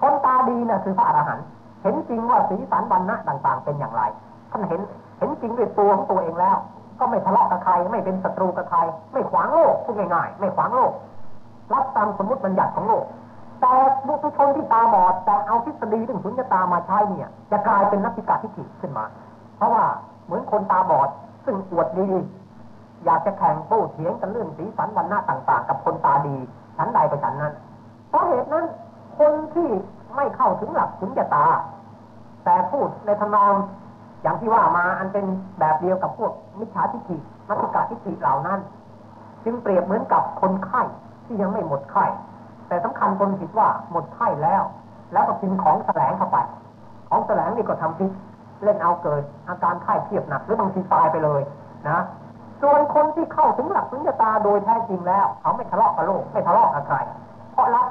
[0.00, 1.46] คนตาดีน่ะคือพระอรหันต์
[1.82, 4.02] เห็นจริงว่าสีสันวันณะต่างๆ เป็นอย่างไร
[4.50, 4.80] ท่านเห็น
[5.18, 6.56] เห็นจริงด้วยตัวของตัวเองแล้ว
[6.98, 8.78] ก็ไม่ทะเลาะกับใครไม่เป็นศัตรูกับใคร
[9.12, 10.92] ไม่ขวางโลกพูดง่ายๆ ไม่ขวางโลก
[11.72, 13.04] รับตามสมมติบัญญัติของโลก
[13.60, 13.72] แต่
[14.06, 19.04] บุคคลที่ตาบอดแต่เอาทฤษฎีเรื่องสุญญตามาใช้เนี่ย จะกลายเป็นนักปิกาทิฏฐิขึ้นมา
[19.56, 19.84] เพราะว่า
[20.24, 21.08] เหมือนคนตาบอด
[21.46, 22.08] ซึ่งอวดดี
[23.04, 26.36] อยากจะแข่งโต้เถียงกันเรื่องสีสันวันหน้าต่าง ๆ กับคนตาดี
[26.76, 27.52] ชั้นใดไปชั้นนั้น
[28.08, 28.66] เพราะเหตุนั้น
[29.18, 29.68] คนที่
[30.16, 31.46] ไม่เข้าถึงหลักสุญญตา
[32.44, 33.54] แต่พูดในทำนอง
[34.22, 35.24] อย่างที่ว่ามาอันเป็น
[35.58, 37.16] แบบเดียวกับพวกมิจฉาทิฏฐิ
[37.48, 38.60] นักกาทิฏฐิเหล่านั้น
[39.44, 40.82] จึงเปรียบเหมือนกับคนไข้
[41.26, 42.04] ที่ยังไม่หมดไข้
[42.68, 44.62] แต่สำคัญคนผิดว่าหมดไข้แล้ว
[45.12, 46.38] แล้วก็กินของแสลงเข้าไป
[47.08, 48.10] ของแสลงนี่ก็ทำพิษ
[48.62, 51.42] เล่นเอาเกิด อาการไข้เทียบหนักหรือบางทีตายไปเลย
[51.88, 51.98] นะ
[52.62, 56.96] ส่วนคนที่เข้าถึงหลักสุญญตาโดยแท้จริงแล้ว เขาไม่ทะเลาะกับโลกไม่ทะเลาะกับใคร
[57.52, 57.88] เพราะรัก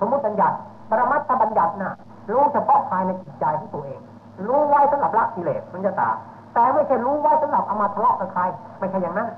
[0.00, 0.56] สมมติบัญญัติ
[0.90, 1.92] ปรมัตถบัญญัติน่ะ
[2.32, 4.00] รู้เฉพาะภายในจิตใจของตัวเอง
[4.48, 6.08] รู้ไว้สำหรับละกิเลสสุญญตา
[6.54, 8.42] แต่ไม่ใช่รู้ไว้สำหรับเอามาทะเลาะกับใคร
[8.78, 9.28] ไม่ใช่อย่างนั้น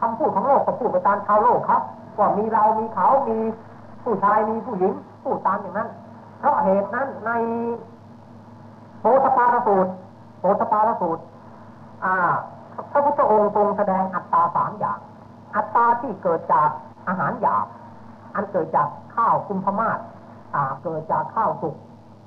[0.00, 1.82] คำพูดของโลกก็พูดไปตามชาวโลกครับ
[2.18, 3.38] ว่ามีเรามีเขามี
[4.04, 5.88] ผู้ชายมีผู้หญิงผู้ตามอย่างนั้น
[6.38, 7.30] เพราะเหตุนั้นใน
[9.00, 9.90] โพธปาลสูตร
[10.38, 11.22] โพธปาลสูตร
[12.04, 12.14] อ่า
[12.90, 14.98] พระพุทธองค์ทรงแสดงอัตตาสามอย่าง
[15.56, 16.68] อัตตาที่เกิดจาก
[17.08, 17.66] อาหารหยาบ
[18.34, 19.98] อันเกิดจากข้าวคุมพมาศ
[20.54, 21.76] อ่าเกิดจากข้าวสุก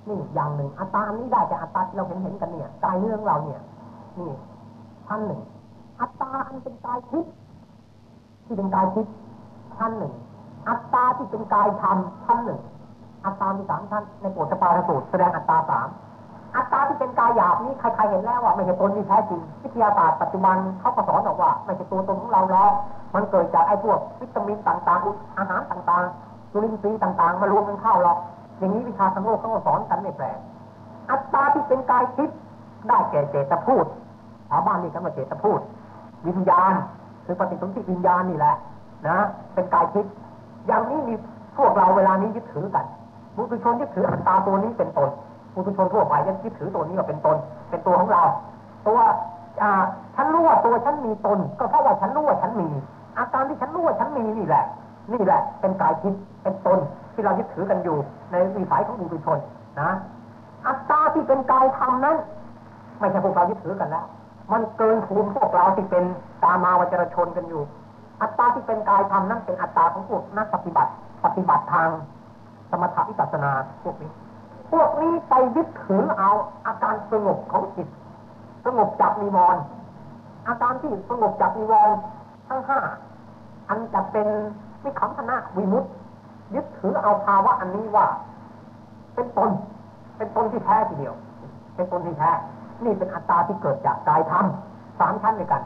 [0.09, 3.61] นี่อย่างหนึ่ง อัตตาอันนี้ได้จากอัตตาที่เราเห็นเห็นกันเนี่ยกายเนื้อเราเนี่ย
[4.19, 4.31] นี่
[5.07, 5.41] ชั้นหนึ่ง
[5.99, 7.33] อัตตาอันเป็นกายทิพย์
[8.45, 9.13] ที่เป็นกายทิพย์
[9.77, 10.13] ชั้นหนึ่ง
[10.69, 12.61] อัตตาที่เป็นกายธรรมชั้นหนึ่ง
[13.25, 15.87] อัตตามีสามชั้นในโปรตปาทสูตรแสดงอัตตาสาม
[16.55, 22.71] อัตตาที่เป็นกายหยาบนี้ใครๆเห็นแล้วว่าไม่ใช่ตนที่แท้จริงวิทยาศาสตร์ปัจจุบันเขาก็สอนบอกว่าไม่ใช่ตัวตนของเราหรอก
[23.15, 28.17] มันเกิดจากไอ้พวกวิตามินต่างๆ อาหารต่างๆจุลินทรีย์ต่างๆ มารวมกันเข้าหรอก
[28.59, 30.37] อย่างนี้วิชาทางโลกเขาก็สอนกันไม่แปลก
[31.09, 32.37] อัตตาที่เป็นกายทิพย์
[32.87, 33.85] ได้แก่เจตพูด
[34.49, 35.59] ชาวบ้านนี่กันว่าเจตพูด
[36.27, 36.73] วิญญาณ
[37.25, 38.55] คือปฏิสนธิวิญญาณนี่แหละ
[39.07, 39.17] นะ
[39.53, 40.11] เป็นกายทิพย์
[40.67, 41.13] อย่างนี้มี
[41.57, 42.85] พวกเราเวลานี้ยึดถือกัน
[43.35, 45.09] บุตุชนยึดถืออัตตาตัวนี้เป็นตน
[45.53, 47.37] ปุถุชนทั่วไปยังยึดถือตัวนี้ว่าเป็นตน
[47.69, 48.23] เป็นตัวของเรา
[48.87, 48.99] ตัว
[50.15, 52.69] ฉันรู้ว่าตัวฉันมีตน ก็เพราะว่าฉันรู้ว่าฉันมี
[53.17, 54.65] อาการที่ฉันรู้ว่าฉันมีนี่แหละ
[55.13, 56.79] นี่แหละ เป็นกายทิพย์เป็นตน
[57.13, 57.97] ที่เรายึดถือกันอยู่
[58.31, 59.37] ในวิสัยของปุถุชน
[59.81, 59.91] นะ
[60.67, 62.17] อัตตาที่เป็นกายธรรมนั้น
[62.99, 64.05] ไม่ใช่พวกเรายึดถือกันแล้ว
[64.51, 66.03] มันเกินภูมิพวกเราที่เป็น
[66.43, 67.61] ตามาวจรชนกันอยู่
[68.21, 70.91] อัตตาที่เป็นกายธรรมนั้นเป็นอัตตาของพวกนักปฏิบัติ
[71.25, 71.89] ปฏิบัติทาง
[72.69, 73.51] สมถะวิปัสสนา
[73.83, 74.11] พวกนี้
[74.73, 76.29] พวกนี้ไปยึดถือเอา
[76.67, 77.87] อาการสงบของจิต
[78.65, 79.61] สงบจากนิวรณ์
[80.47, 81.95] อาการที่สงบจากนิวรณ์
[82.47, 82.79] ทั้งห้า
[83.69, 84.27] อันจะเป็น
[84.83, 85.83] วิคัมพนะวิมุต
[86.55, 88.07] ยึดถือเอาภาวะอันนี้ว่า
[89.15, 89.49] เป็นตน
[90.17, 91.15] เป็นตนที่แท้ทีเดียว
[91.75, 92.31] เป็นตนที่แท้
[92.83, 94.45] นี่เป็นอัตตาที่เกิดจากกายธรรม
[94.99, 95.61] สามชั้นด้วยกัน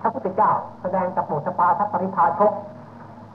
[0.00, 0.50] พระพุทธเจ้า
[0.82, 2.52] แสดงกับโมชปาทัปริพาชก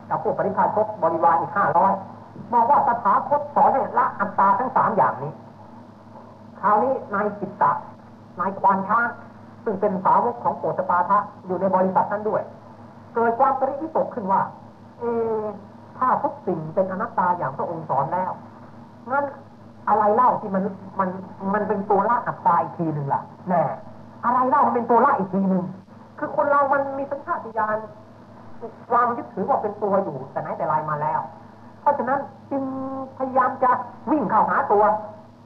[0.10, 1.94] กับพวกปริพาชกบริวารอีกห้าร้อย
[2.54, 5.32] บอกว่าสถาคตสอนให้ละอัตตาทั้งสามอย่างนี้
[6.62, 7.72] คราวนี้นายจิตตะ
[8.40, 9.08] นายควานช้าง
[9.64, 12.42] ซึ่งเป็นสาวกของโปตปาทะอยู่ในบริษัทนั้นด้วย
[13.14, 14.42] เกิดความปริวิตกขึ้นว่า
[15.00, 15.04] เอ
[15.98, 18.32] ถ้าทุกสิ่งเป็นอนัตตาอย่างพระองค์สอนแล้ว
[19.12, 19.26] งั้น
[19.88, 20.64] อะไรเล่าที่มัน
[21.00, 21.10] มัน
[21.54, 23.64] มันเป็นตัวละอัตตาอีกทีหนึ่งล่ะแน่
[24.24, 25.64] อะไรเล่ามันเป็นตัวละอีกทีหนึ่ง
[26.20, 27.78] คือคนเรามันมีสัญชาตญาณ
[28.92, 31.20] ความยึดถือว่าเป็นตัวอยู่แต่ไหนแต่ไรมาแล้ว
[31.82, 32.20] เพราะฉะนั้น
[32.52, 32.64] จึง
[33.18, 33.72] พยายามจะ
[34.12, 34.84] วิ่งเข้าหาตัว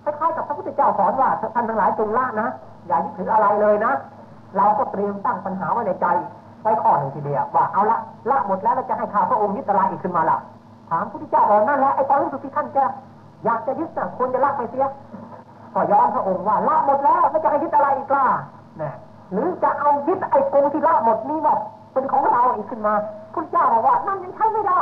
[0.04, 2.50] คล้ายๆกับพระพุทธเจ้าสอนว่าท่านทั้งหลายจงละนะ
[2.88, 3.94] อย่ายึดถืออะไรเลยนะ
[4.58, 6.08] เราก็เตรียมตั้งปัญหาไว้ในใจ
[6.62, 7.98] ไว้ข้อหนึ่งทีเดียวว่าเอาละ
[8.30, 10.38] ละหมดแล้วเราจะให้ข้าพระองค์ยึดอะไรอีกขึ้นมาล่ะ
[10.90, 12.84] ถามพระพุทธเจ้าบอกนั่นแหละไอ้ตอนรู้สึกที่ท่านจะ
[13.46, 14.86] อยากจะยึดนะควรจะละไปเสีย
[15.74, 18.26] ก็ย้อนพระองค์ว่าละหมดแล้วไม่จะให้ยึดอะไรอีกล่ะ
[18.82, 18.94] นะ
[19.32, 21.60] หรือจะเอายึดไอ้กงที่ละหมดนี้หมด
[21.94, 22.94] เป็นของเราอีกขึ้นมา
[23.34, 24.82] พระเจ้าบอกว่านั่นยังใช้ไม่ได้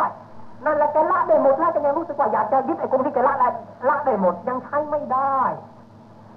[0.66, 3.50] นั่นแหละแกละได้หมดแล้วแต่ยังรู้สึกว่าอยากจะยึดไอ้ตรงที่แกละละ
[3.90, 5.38] ละได้หมดยังใช้ไม่ได้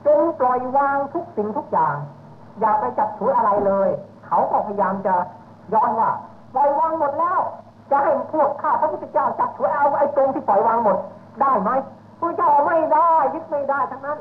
[0.06, 1.96] จงปล่อยวางทุกสิ่งทุกอย่าง
[2.60, 3.88] อย่าไปจับถืออะไรเลย
[4.26, 5.14] เขาก็พยายามจะ
[5.74, 6.10] ย้อนว่า
[6.54, 7.40] ปล่อยวางหมดแล้ว
[7.90, 10.98] จะให้พวกข้าพระพุทธเจ้าจับถือเอาไอ้ตรงที่ปล่อยวางหมด
[11.40, 11.70] ได้ไหม
[12.20, 14.18] พระเจ้าไม่ได้ยึดไม่ได้ทั้งนั้น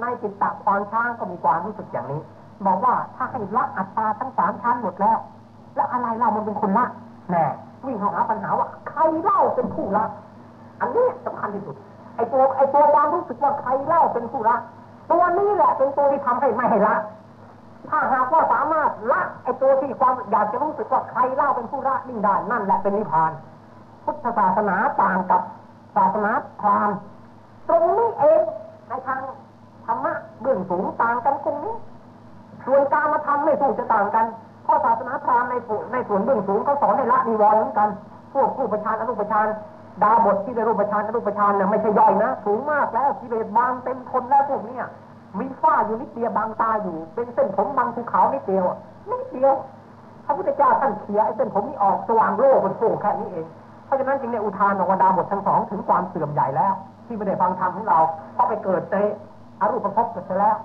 [0.00, 2.20] ในจิตตะควานช้างก็มีความรู้สึกอย่างนี้
[2.66, 5.18] บอกว่าถ้าให้ละอัตตาทั้งสามชั้นหมดแล้ว
[5.74, 6.86] แล้วอะไรเรามันเป็นคนละ
[7.30, 7.44] แน่
[7.86, 10.04] วิ่งเข้าหาปัญหาว่าใครเล่าเป็นผู้ละ
[10.80, 11.76] อันนี้สำคัญที่สุด
[12.16, 14.56] ไอ้ตัวไอ้ตัวความรู้สึกว่าใครเล่าเป็นผู้ละ
[15.10, 16.96] ตัวนี้แหละเป็นตัวที่ทำให้ไม่ให้ละ
[17.88, 23.32] ถ้าหากว่าสามารถละไอ้ตัวที่ความอยากจะรู้สึกว่าใครเล่าเป็นผู้ละนิ่งได้นั่นแหละเป็นนิพพาน
[24.04, 25.42] พุทธศาสนาต่างกับ
[25.96, 26.96] ศาสนาพราหมณ์
[27.68, 28.40] ตรงนี้เอง
[28.88, 29.20] ในทาง
[29.86, 31.74] ธรรมะเบื้องสูงต่างกันตรงนี้
[32.66, 34.26] ส่วนการมาทำไม่ถูกจะต่างกัน
[34.70, 35.54] ราะศาสนาพราหมณ์ใน
[35.92, 37.88] ในส่วนเบื้องสูงเขาสอนให้ละนิวรณ์เหมือนกัน
[38.32, 39.46] พวกรูปฌานอรูปฌาน
[40.02, 44.78] ดาบทที่ได้รูปฌานอรูปฌานเนี่ยไม่ใช่ย่อยนะสูงมากแล้วกิเลสบางเต็มคนแล้วพวกเนี้
[45.38, 48.64] มีฝ้าอยู่นิดเดียวบางตาอยู่ เป็นเส้นผมบางภูเขานิดเดียว
[49.10, 49.52] นิดเดียว
[50.26, 53.46] พระพุทธเจ้าท่านเขียไอ้เส้นผมนี้ออกสว่างโลกมันโผล่แค่นี้เอง
[53.84, 56.72] เพราะฉะนั้นจึงในอุทานของวดาบททั้งสองถึงความเสื่อมใหญ่แล้ว
[57.06, 57.98] ที่ไม่ได้ฟังธรรมของเรา
[58.34, 58.96] เพราะไปเกิดใน
[59.60, 60.56] อรูปภพเสร็จแล้ว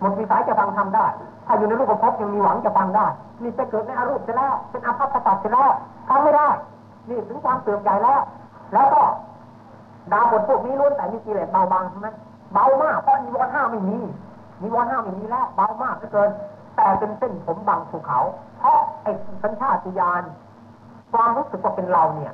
[0.00, 1.06] หมดวิสัยจะฟังธรรมได้
[1.46, 3.06] ถ้าอยู่ในรูปภพยังมีหวังจะฟังได้
[3.42, 5.70] นี่ไปเกิดในอรูปเสร็จแล้ว เป็นอภัพปตัดเสร็จแล้ว
[6.08, 6.48] ฟังไม่ได้
[7.08, 8.20] นี่ถึงความเสื่อมใหญ่แล้ว
[8.74, 9.02] แล้วก็
[10.12, 12.08] ดาวบทพวกนี้ล้วนแต่มีกิเลสเบาบางใช่ไหม
[12.52, 13.98] เบามากเพราะนิวรณ์ห้าไม่มี
[14.62, 16.30] นิวรณ์ห้าไม่มีแล้วเบามากเหลือเกิน
[16.76, 18.20] แต่เป็นเส้นผมบางภูเขา
[18.58, 19.10] เพราะไอ้
[19.42, 20.22] สัญชาติญาณ
[21.12, 22.32] ความรู้สึกว่าเป็นเราเนี่ย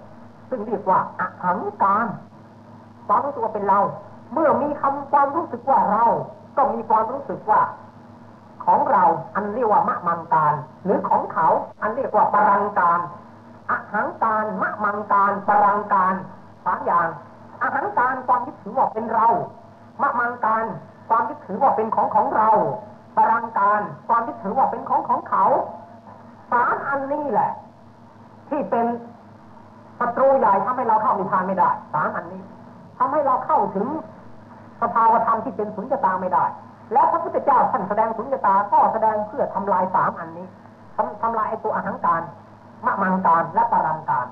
[0.48, 2.06] ซึ่งเรียกว่าอหังการ
[3.06, 3.80] ความรู้สึกว่าเป็นเรา
[4.32, 6.04] เมื่อมีคำความรู้สึกว่าเรา
[6.56, 7.60] ก็มีความรู้สึกว่า
[8.64, 11.46] ของเราอันเรียกว่ามะมังการ หรือของเขา
[11.82, 13.00] อันเรียกว่าปรังการ
[13.70, 16.14] อาหังการมะมังการปรังการ
[16.64, 17.08] ปามอย่าง
[17.62, 19.28] อาหารการความยึดถือว่าเป็นเรา
[20.02, 20.64] มะมังการ
[21.08, 22.50] ความยึดถือว่าเป็นของของเรา
[23.16, 25.44] ปรังการความยึดถือว่าเป็นของของเขา
[26.50, 27.50] สามอันนี้แหละ
[28.48, 28.86] ที่เป็น
[29.98, 32.42] ศัตรูใหญ่ทำให้เราเข้านิพพานไม่ได้สามอันนี้
[32.98, 33.86] ทำให้เราเข้าถึง
[34.82, 36.44] สภาวธรรมที่เป็นสุญญตาไม่ได้
[36.92, 40.46] แล้วพระพุทธเจ้าท่านแสดงสุญญตาก็แสดงเพื่อทำลายสามอันนี้
[40.96, 42.22] ทำทำลายไอตัวอาหารการ
[42.84, 44.26] มะมังการและปรังการ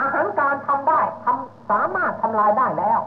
[0.00, 3.00] อาหารการทำได้ทำสามารถทำลายได้แล้ว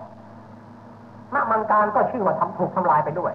[1.33, 3.33] มะมังการก็ชื่อว่าทำถูกทำลายไปด้วย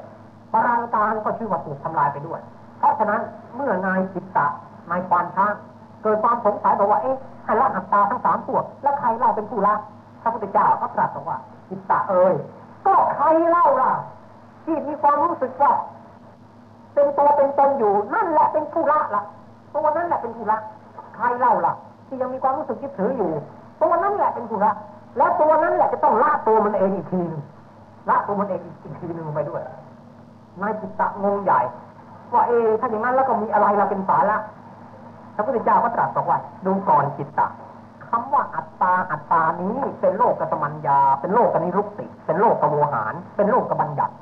[0.52, 2.40] ปรังการก็ชื่อว่าถูกทำลายไปด้วย
[2.78, 3.20] เพราะฉะนั้น
[3.54, 4.46] เมื่อนายจิตตะ
[4.90, 5.54] นายควานช้าง
[6.02, 9.74] เกิดความสงสัยบอกว่าเอ๊ะให้ละอัตตาทั้งสามตัวแล้วใครเล่าเป็นผู้ละ
[10.22, 12.34] พระพุทธเจ้าก็ตรัสบอกว่าจิตตะเอ่ย
[12.86, 13.92] ก็ใครเล่าล่ะ
[14.64, 15.72] ที่มีความรู้สึกว่า
[16.94, 19.22] เป็นตัวเป็นตนอยู่นั่นแหละเป็นผู้ละล่ะ
[19.74, 20.58] ตัวนั้นแหละเป็นผู้ละ
[21.14, 21.74] ใครเล่าล่ะ
[22.06, 23.30] ที่ยังมีความรู้สึกยึดถืออยู่
[23.82, 24.72] ตัวนั้นแหละเป็นผู้ละ
[25.16, 27.42] แล้วตัวนั้นแหละจะต้องละตัวมันเองอีกทีนึง
[28.08, 29.62] ละตัวมันเองอีกทีนึงไปด้วย
[30.60, 31.60] นายจิตตะงงใหญ่
[32.32, 34.36] ว่าเอถ้าอย่างนั้นแล้วก็มีอะไรเราเป็นสาระ
[35.34, 37.46] พระพุทธเจ้าก็ตรัสบอกว่าดูก่อนจิตตะ
[38.16, 44.14] คำว่าอัตตาอัตตานี้เป็นโลกกสมัญญา เป็นโลกกนิรุกติ เป็นโลกกโวหาร เป็นโลกกบัญญัติ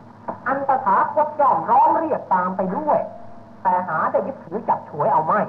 [0.49, 2.99] อันตถาคตย่อมร้องเรียกตามไปด้วย
[3.63, 5.41] แต่หาได้ยึดถือจับฉวยเอาไม่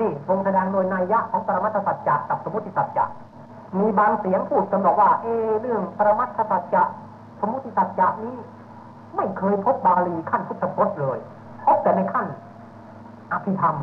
[0.00, 3.04] นี่ทรงแสดงโดยนัยยะของปรมัตถสัจจะกับสมมติสัจจะ
[3.78, 5.26] มีบางเสียงพูดกันบอกว่า เอ
[5.60, 6.82] เรื่องปรมัตถสัจจะ
[7.40, 8.36] สมมติสัจจะนี้
[9.16, 11.18] ไม่เคยพบบาลีขั้นพุทธพจน์เลย
[11.64, 12.26] พบแต่ในขั้น
[13.32, 13.76] อภิธรรม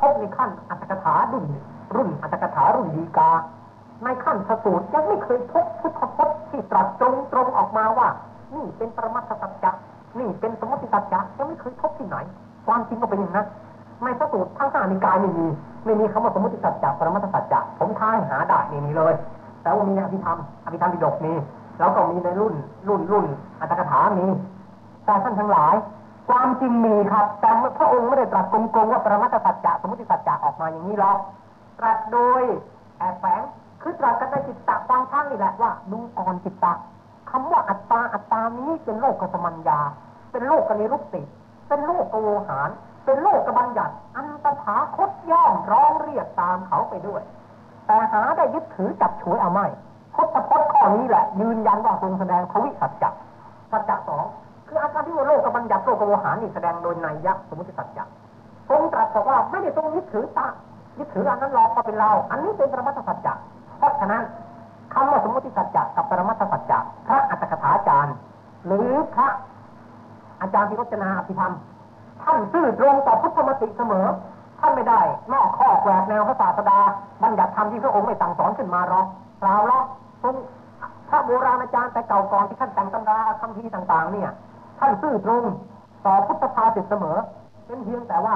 [0.00, 1.44] พบในขั้นอัตถกถารุ่น
[1.96, 3.30] รุ่นอัตถกถารุ่นดีกา
[4.04, 8.08] ในขั้นสูตรยังไม่เคยพบพุทธพจน์ที่ตรัสตรงตรงออกมาว่า
[8.54, 9.72] นี่เป็นปรมัตถสัจจะ
[10.18, 12.16] นี่เป็นสมมติสัจจะยังไม่เคยพบที่ไหน
[12.66, 13.46] ความจริงก็เป็นอย่างนั้น
[14.02, 15.46] ในสูตรทั้งห้านิกายไม่มี
[15.84, 19.14] ไม่มีคำว่าสมมติสัจจะปรมัตถสัจจะผมท้ายหาได้ไม่มีเลย
[19.62, 21.32] แต่ว่ามีในอภิธรรมอภิธรรมปิฎกมี
[21.78, 22.54] แล้วก็มีในรุ่น
[22.88, 23.26] รุ่นรุ่น
[23.60, 24.26] อัตถกถามี
[25.04, 25.74] แต่ท่านทั้งหลาย
[26.28, 31.18] ความจริงมีครับ แต่พระองค์ไม่ได้ตรัสกงๆว่าปรมัตถสัจจะสมมติสัจจะออกมาอย่างนี้หรอก
[31.78, 32.42] ตรัสโดย
[32.98, 33.42] แอบแฝง
[33.82, 36.72] คือตรัสกันในจิตตะฟังช่างนี่แหละว่าดูก่อนจิตตะ
[37.30, 39.80] คำว่าอัตตาอัตตานี้เป็นโลกกสมัญญา
[40.32, 41.22] เป็นโลกกนิรุกติ
[41.68, 42.70] เป็นโลกกโวหาร
[43.04, 47.22] เป็นโลกกบัญญัติ อันตถาคตย่อมร้องเรียกตามเขาไปด้วย
[47.86, 49.66] แต่หาได้ยึดถือจับฉวยเอาไม่
[50.14, 53.10] พุทธพจน์ข้อนี้แหละ ยืนยันว่าทรงแสดงทวิสัจจะ
[53.70, 54.24] สัจจะสอง
[54.68, 58.04] คืออาการที่ว่าโลกกบัญญัติโลกกโวหารนี่แสดงโดยนัยยะสมมติสัจจะ
[58.68, 60.48] ทรงตรัสบอกว่าไม่ได้ทรงยึดถือตา
[60.98, 63.34] ยึดถืออันนั้นหรอกก็เป็นเรา อันนี้เป็นปรมัตถสัจจะ
[63.78, 64.22] เพราะฉะนั้น
[64.92, 68.14] คำว่าสมมติสัจจะกับปรมัตถสัจจะพระอัตถกถาจารย์
[68.66, 69.28] หรือพระ
[70.40, 71.54] อาจารย์พิรจนาอภิธรรม
[72.22, 74.06] ท่านซื่อตรงต่อพุทธมติเสมอ
[74.60, 75.00] ท่านไม่ได้
[75.32, 76.78] นอกข้อแหวกแนวพระศาสดา
[77.22, 79.06] บัญญัติธรรมที่พระองค์ไม่สั่งสอนขึ้นมาหรอก
[79.40, 79.84] เปล่าหรอก
[80.22, 80.34] ทรง
[81.08, 84.30] พระโบราณอาจารย์แต่เก่าก่อนที่ท่านแต่งตำราคำพีต่างๆ เนี่ย
[84.78, 85.44] ท่านซื่อตรง
[86.06, 87.16] ต่อพุทธภาษิตเสมอ
[87.66, 88.34] เป็นเพียงแต่ว่า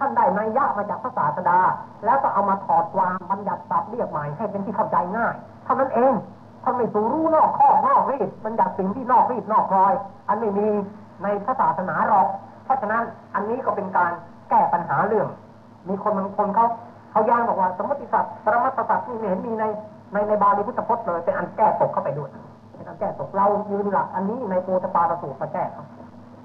[0.00, 1.58] ท่านได้นัยยะมาจากพระศาสดา
[2.04, 5.34] แล้วก็เอามาถอดความบัญญัติศัพท์เรียกใหม่ให้เป็นที่เข้าใจง่าย
[5.64, 6.12] เท่านั้นเอง
[6.64, 9.92] ท่านไม่สูรู้นอกข้อนอกรีดบัญญัติสิ่งที่นอกรีดนอกรอย
[10.28, 10.68] อันไม่มี
[11.22, 12.26] ในพระศาสนาหรอก
[12.64, 13.02] เพราะฉะนั้น
[13.34, 14.12] อันนี้ก็เป็นการ
[14.48, 15.28] แก้ปัญหาเรื่อง
[15.88, 16.66] มีคนบางคนเขา
[17.10, 19.64] เขาย่างบอกว่าสมมติสัตว์ปรมัตถสัตว์นี่ไม่เห็นมีใน
[20.12, 22.30] ในในบาลีพุทธพจน์เลยเป็นอันแก้ตกเข้าไปด้วย
[22.74, 25.86] เป็นอันแก้ตกเรายืนหลักอันนี้ในโพธปาตสูตรมาแก้ครับ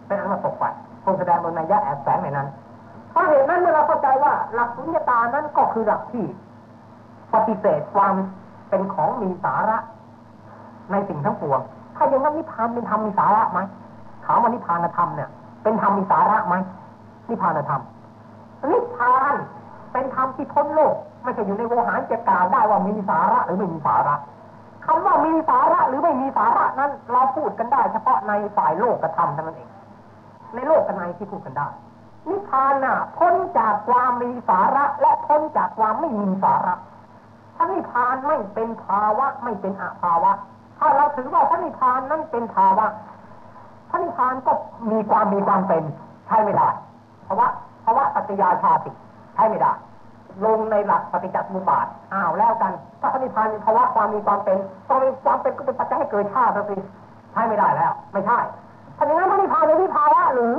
[0.07, 0.63] เป็นอันมาตกไป
[1.05, 2.47] ทรงแสดงโดยนัยยะแอบแฝงในนั้น
[3.15, 6.25] เพราะเหตุนั้นเมื่อเราเข้าใจว่าหลักสุญญตานั้นก็คือหลักที่
[7.33, 8.13] ปฏิเสธความ
[8.69, 9.77] เป็นของมีสาระ
[10.91, 11.59] ในสิ่งทั้งปวง
[11.95, 13.59] ถ้าอย่างนั้นนิพพานเป็นธรรมมีสาระไหม
[14.25, 15.29] ถามว่านิพพานธรรมเนี่ย
[15.63, 16.55] เป็นธรรมมีสาระไหม
[17.29, 17.81] นิพพานธรรม
[18.71, 19.35] นิพพาน
[19.93, 24.15] เป็นธรรมที่พ้นโลก ไม่ใช่อยู่ในโวหารจะกล่าวได้ว่ามีสาระหรือไม่มีสาระ
[24.85, 29.69] คำว่ามีสาระหรือไม่มีสาระนั้น เราพูดกันได้ เฉพาะในฝ่ายโลกกระทำเท่านั้นเอง
[30.55, 31.67] ในโลกกันในที่พูดกันได้
[32.29, 36.75] นิพพานน่ะพ้นจากความมีสาระ และพ้นจากความไม่มีสาระ
[37.57, 40.31] พระนิพพานไม่เป็นภาวะไม่เป็นอาภาวะ
[40.79, 42.85] ถ้าเราถือว่าพระนิพพานนั้นเป็นภาวะ
[43.89, 44.51] พระนิพพานก็
[44.91, 45.83] มีความมีความเป็น
[46.27, 46.69] ใช่ไม่ได้
[47.23, 47.47] เพราะว่า
[47.81, 48.81] เพราะว่าปัจจยาชาติ
[49.35, 49.71] ใช่ไม่ได้
[50.45, 54.57] ลงในหลักปฏิจจสมุปบาทอ้าวแล้วกัน ถ้าพระนิพพานเป็นภาวะความมีความเป็น
[54.89, 56.77] ต้องมีความเป็นก็เป็นปัจจัยให้เกิดชาติสิ
[57.33, 58.39] ใช่ไม่ได้แล้ว ไม่ใช่
[58.97, 60.53] ถ้าอย่างนั้นพระนิพพานเป็นวิภาวะหรือ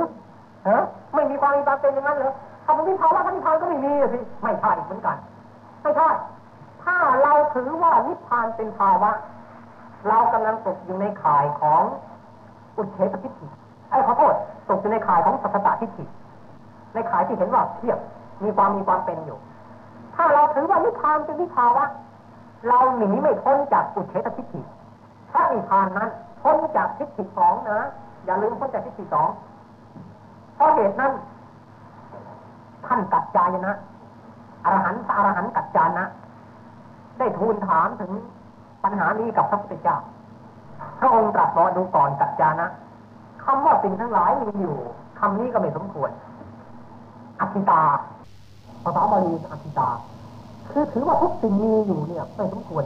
[0.67, 0.83] เออ
[1.15, 2.33] ไม่มีความมีความเป็นอย่างนั้นเลย
[2.65, 5.17] ถ้าเป็นวิภาวะพระนิพพานก็ไม่มีสิไม่ใช่เหมือนกัน
[5.81, 6.09] ไม่ใช่
[6.83, 9.11] ถ้าเราถือว่านิพพานเป็นภาวะ
[10.07, 11.81] เรากำลังตกอยู่ในข่ายของ
[12.77, 13.47] อุเฉตทิฏฐิ
[13.89, 14.33] ไอ้ขอโทษ
[14.69, 16.05] ตกอยู่ในข่ายของสัพพะทิฏฐิ
[16.93, 17.99] ในข่ายที่เห็นว่าเทียบ
[18.43, 19.37] มีความมีความเป็นอยู่
[20.15, 21.85] ถ้าเราถือว่านิพพานเป็นวิภาวะ
[22.67, 24.61] เราหนีไม่พ้นจากอุเฉตทิฏฐิ
[25.31, 26.09] พระนิพพานนั้น
[26.41, 27.89] พ้นจากทิฏฐิสองนะ
[28.25, 29.27] อย่าลืมพ้นจากทิฏฐิสอง
[30.57, 31.13] เพราะเหตุนั้น
[32.85, 33.75] ท่านกัจจายนะ
[34.65, 36.05] อรหันต์อรหันต์กัจจานะ
[37.17, 38.11] ได้ทูลถามถึง
[38.83, 39.97] ปัญหานี้กับพระพุทธเจ้า
[40.99, 42.67] พระองค์ตรัสบอกดูก่อนกัจจานะ
[43.43, 44.77] คำว่าสิ่งทั้งหลายมีอยู่
[45.19, 46.11] คำนี้ก็ไม่สมควร
[47.39, 47.81] อธิตา
[48.83, 49.89] ภาษาบาลีอธิตา
[50.71, 52.83] คือถือว่าทุกสิ่งมีอยู่เนี่ยไม่สมควร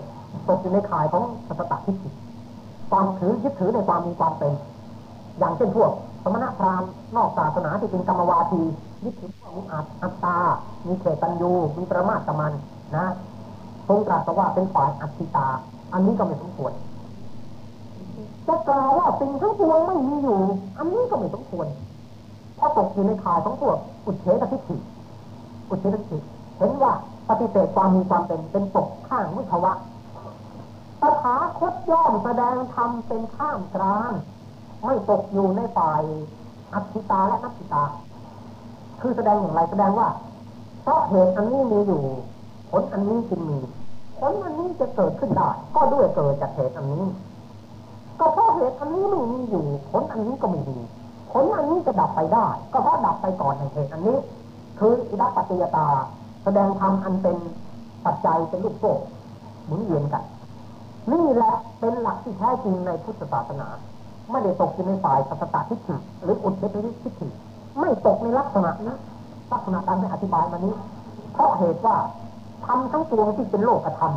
[0.48, 2.10] ตกอยู่ในข่ายของสัตตทิฏฐิ
[2.90, 4.54] ความถือยึดถือในความมีความเป็น
[5.40, 5.92] อย่างเช่นพวก
[6.24, 8.62] สมณพราหมณ์นอกศาสนาที่เป็นกรรมวาที
[9.04, 9.62] ยึดถือว่ามี
[10.04, 10.38] อัตตา
[10.88, 12.54] มีเขตัญญูมีประมาทมัน
[12.96, 13.06] นะ
[13.88, 15.48] ทรงตรัสว่าเป็นฝ่ายอัตติตา
[15.94, 16.74] อันนี้ก็ไม่สมควร
[18.48, 20.40] จะกล่าวว่าสิ่งทั้งปวงไม่มีอยู่
[20.78, 21.68] อันนี้ก็ไม่สมควร
[22.56, 24.78] เพราะตกอยู่ในข่ายของพวกอุเฉตทิฏฐิ
[25.70, 26.18] อุเฉตทิฏฐิ
[26.58, 26.94] เห็นว่า
[27.30, 29.74] ปฏิเสธความมีความเป็นเป็นตกข้างวิภวะ
[31.02, 34.12] ตถาคตย่อมแสดงธรรมเป็นข้ามกลาง
[34.84, 36.02] ไม่ตกอยู่ในฝ่าย
[36.74, 37.84] อัตติตาและนัตติตา
[39.02, 40.10] คือแสดงอย่างไรแสดงว่า
[40.82, 42.04] เพราะเหตุอันนี้มีอยู่
[42.72, 43.60] ผลอันนี้จึงมี
[44.20, 47.06] ผลอันนี้จะเกิดขึ้นได้ ก็ด้วยเกิดจากเหตุอันนี้
[48.20, 50.78] ก็เพราะเหตุอันนี้ไม่มีอยู่ ผลอันนี้ก็ไม่มี
[51.32, 54.18] ผลอันนี้จะดับไปได้ ก็เพราะดับไปก่อนในเหตุอันนี้
[54.80, 55.88] คืออิรัปปัจจยตา
[56.44, 57.38] แสดงธรรมอันเป็น
[58.06, 58.94] ปัจจัยเป็นลูกโซ่
[59.66, 60.24] หมุนเวียนกัน
[61.12, 63.68] นี่แหละเป็นหลักที่แท้จริงในพุทธศาสนา
[64.32, 67.28] ไม่ได้ตกอยู่ในฝ่ายสัตตทิฏฐิหรืออุดเทปทิฏฐิ
[67.80, 68.96] ไม่ตกในลักษณะนี้
[69.52, 70.76] ลักษณะการที่อธิบายมานี้
[71.34, 71.96] เพราะเหตุว่า
[72.66, 74.14] ทำทั้งปวงที่เป็นโลกธรรม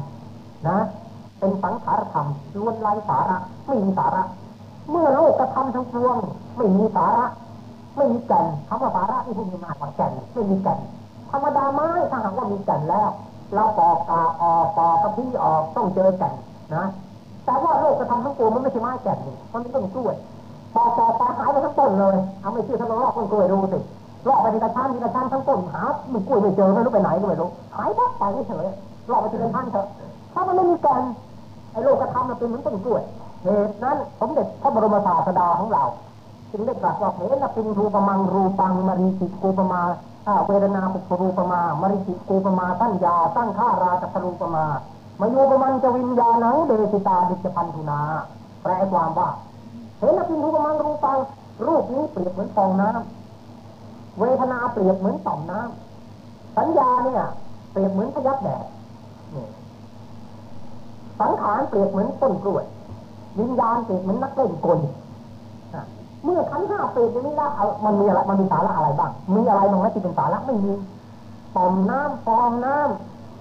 [0.69, 0.79] นะ
[1.39, 2.27] เป็นสังขารธรรม
[2.59, 4.23] ล้วนไร้สาระไม่มีสาระ
[4.91, 6.17] เมื่อโลกธรรมทั้งปวง
[6.57, 7.27] ไม่มีสาระ
[7.97, 10.81] ไม่มีแก่นคำว่าสาระที่พูดมากกว่าแก่นไม่มีแก่น
[11.31, 13.09] ธรรมดาไม้ถ้าหากว่ามีแก่นแล้ว
[13.55, 16.35] เราปอกกาออกปอกกระพี่ออกต้องเจอแก่น
[16.75, 16.85] นะ
[17.45, 20.15] แต่ว่าโลกธรรมทั้งปวงมันไม่ใช่ไม้แก่นนี่มันเป็นต้นกล้วย
[20.75, 23.79] ปอกปอกปหายไปทั้งต้นเลย เอาไม่เชื่อท่านลองลอกต้นกล้วยดูสิ
[24.29, 28.67] ลอกไปทีละชั้นทีละชั้นทั้งต้นหามันกล้วยไม่เจอไม่รู้ไปไหนก็ไม่รู้หายวับไปเฉย
[29.11, 29.87] ลอกไปทีละชั้นเถอะ
[30.33, 31.03] ถ้ามันไม่มีแก่น
[31.73, 33.03] ไอ้โลกธรรมมันเป็นเหมือนต้นกล้วย
[33.43, 35.85] เหตุนั้นสมเด็จพระบรมศาสดาของเรา
[36.53, 39.83] จึงได้ตรัสว่าเหนปินทูปมังรูปังมริจิกูปมา
[40.47, 44.65] เวรนาปุรูปมา มริจิกูปมาตั้งยาตั้งข้าราชรูปมา
[45.21, 48.01] มายูปมันจะวิญญาณังเดสิตาดิจพันธุนา
[48.63, 49.29] แปลความว่า
[49.99, 51.19] เห็นปินทูปมังรูปัง
[51.67, 57.23] รูปนี้เปรียบเหมือนฟองน้ำเวทนาเปรียบเหมือนต่อมน้ำสัญญาเนี่ย
[57.73, 58.65] เปรียบเหมือนพยับแดด
[61.21, 62.65] สังขารเปรียบเหมือนต้นกล้วย
[63.39, 64.81] วิญญาณเปรียบเหมือนนักเล่นกล
[66.25, 67.51] เมื่อขันห้าเปรียบอย่างนี้แล้ว
[67.85, 70.73] มันมีอะไรมันมีสาระอะไรบ้าง มีอะไรบ้างไหมที่เป็นสาระไม่มี
[71.57, 72.77] ต่อมน้ำฟองน้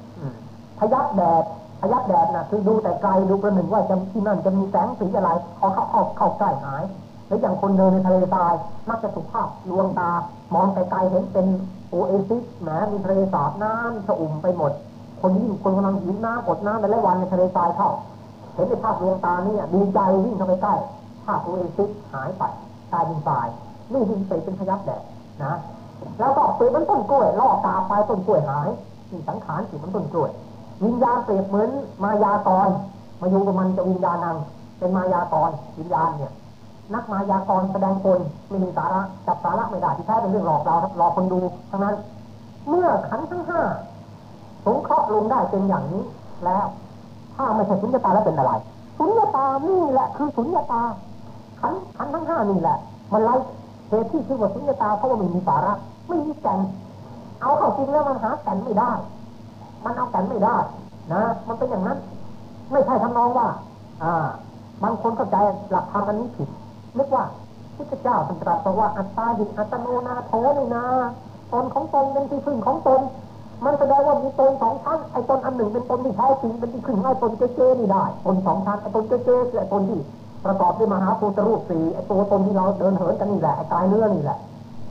[0.04, 1.44] ำพยับแดด
[1.84, 6.84] พยับแดดนะคือดูแต่ไกลดูประหนึ่งว่าจะที่นั่นจะมีแสงสีอะไรพอเข้าเข้าเข้าใกล้หาย
[7.28, 8.54] หรืออย่างคนเดินในทะเลทราย
[8.90, 10.12] มักจะสุภาพลวงตา
[10.54, 11.48] มองไกลๆเห็นเป็น
[11.90, 14.72] โอเอซิสแหมมีทะเลสาบน้ำสะอุ่มไปหมด
[15.22, 17.90] คนที่อยู่คนกำลังหิวน้ำกดน้ำในหลายวันในทะเลทรายเข้า
[18.54, 20.76] เห็นในภาพลวงตานี่ดีใจวิ่งเข้าไปใกล้
[21.26, 22.44] ภาพโอเอซิสหายไป
[22.92, 23.48] กลายเป็นทราย
[23.94, 25.02] นี่ที่เปเป็นพยับแดด
[25.44, 25.56] นะ
[26.20, 28.70] แล้วก็เปรียบมันต้นกล้วยล่อตาไปต้นกล้วยหาย
[29.12, 30.32] นี่สังขารสิมันต้นกล้วย
[30.84, 31.70] วิญญาณเปรียบเหมือน
[32.04, 32.70] มายากร
[33.22, 34.38] มาอยู่กับมันจะวิญญาณัง
[34.78, 36.34] เป็นมายากรวิญญาณเนี่ย
[36.94, 41.96] นักมายากรแสดงตนไม่มีสาระจับสาระไม่ได้ที่แท้เป็นเรื่องหลอกเราหลอกคนดูทั้งนั้น
[42.68, 43.62] เมื่อขันทั้งห้า
[44.66, 46.04] สงเคราะห์ลงได้เป็นอย่างนี้
[46.46, 46.66] แล้ว
[47.36, 48.52] ถ้าไม่ใช่สุญญตาแล้วเป็นอะไร
[48.98, 50.82] สุญญตานี่แหละคือสุญญตา
[51.62, 52.78] ขันขันทั้งห้านี่แหละ
[53.14, 53.36] มันไล่
[53.90, 55.74] เหตุที่ชื่อว่าสุญญตาเพราะว่าไม่มีสาระ
[56.08, 56.60] ไม่มีแก่น
[57.42, 58.92] เอาเข้าจริงแล้วมันหาแก่นไม่ได้
[59.86, 60.58] มันเอาก่นไม่ได้
[61.14, 61.98] นะ มันเป็นอย่างนั้น
[62.72, 63.48] ไม่ใช่ทำนองว่า
[64.04, 64.28] อ่า
[64.84, 65.38] บางคนเข้าใจ
[65.72, 66.50] หลักธรรมอันนี้ผิด
[66.98, 67.24] นึกว่า
[67.76, 70.84] พุทธเจ้าตรัสว่าอัตตาหิอัตโนนาโถนี่นา
[71.52, 73.02] ตนของตนเป็นที่พึ่งของตน
[73.66, 80.00] มันแสดงว่ามีตนสองชั้นไอ้ตนอันหนึ่งเป็นตนที่แท้จริงเป็นที่พึ่งให้ตนเจเจนี่ได้ตนสองชั้นไอ้ตนเจเจคือไอ้ตนที่
[80.46, 84.38] ประกอบด้วยมหาภูตรูปสี่ไอ้ตัวตนที่เราเดินเหินกันนี่แหละไอ้กายเนื้อนี่แหละ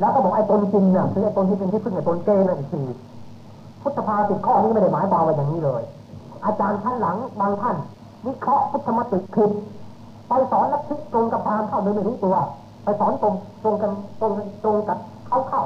[0.01, 2.83] แล้วก็บอกไอ้ตนจริงเนี่ยคือไอ้ตนที่เป็นที่พึ่งไอ้ตนเจนั่นอีกที
[3.83, 5.83] พุทธภาสิตข้อนี้ไม่ได้หมายความว่าอย่างนี้เลย
[6.45, 7.77] อาจารย์ท่านหลังบางท่าน
[8.27, 9.51] วิเคราะห์พุทธมติผิด
[10.29, 12.37] ไปสอนลัทธิตรงกับพรามเข้าโดยไม่รู้ตัว
[12.85, 14.33] ไปสอนตรงตรงกันตรง
[14.65, 15.63] ตรงกับเขาเข้า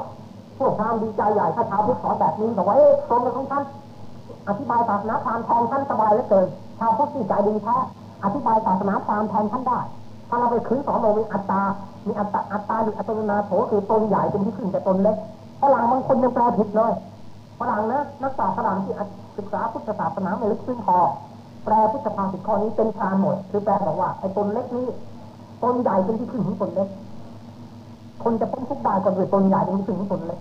[0.57, 3.63] พวกพรามดีใจใหญ่ถ้าชาวพุทธสอนแบบนี้บอกว่าเอ๊ะตรงกับของท่าน
[4.47, 6.47] อธิบายศาสนาพรามแทนท่านสบายเหลือเกิน
[6.79, 7.75] ชาวพุทธที่ใจดีแท้
[8.23, 9.79] อธิบายศาสนาพรามแทนท่านได้
[10.29, 11.61] ถ้าเราไปคืนสอนเรามีอัตตา
[12.07, 15.17] มีอัตตาอัตตาหรืออัตโนนาโถคือตนใหญ่เป็นที่ขึ้นแต่ตนเล็ก
[15.61, 16.91] ฝรั่งบางคนยังแปลผิดเลย
[17.59, 18.93] ฝรั่งนะนักศาสตร์ฝรั่งที่
[19.37, 20.99] ศึกษาพุทธศาสนาไม่ลึกซึ้งพอ
[21.63, 24.87] แปลพุทธภาษิตข้อนี้เป็นฌานหมด คือแปลบอกว่าไอ้ตนเล็กนี้
[25.63, 26.89] ตนใหญ่เป็นที่ขึ้นของตนเล็ก
[28.23, 30.39] คนจะพ้นทุกข์ได้ก็ด้วยตนใหญ่เป็นที่ขึ้นของตนเล็ก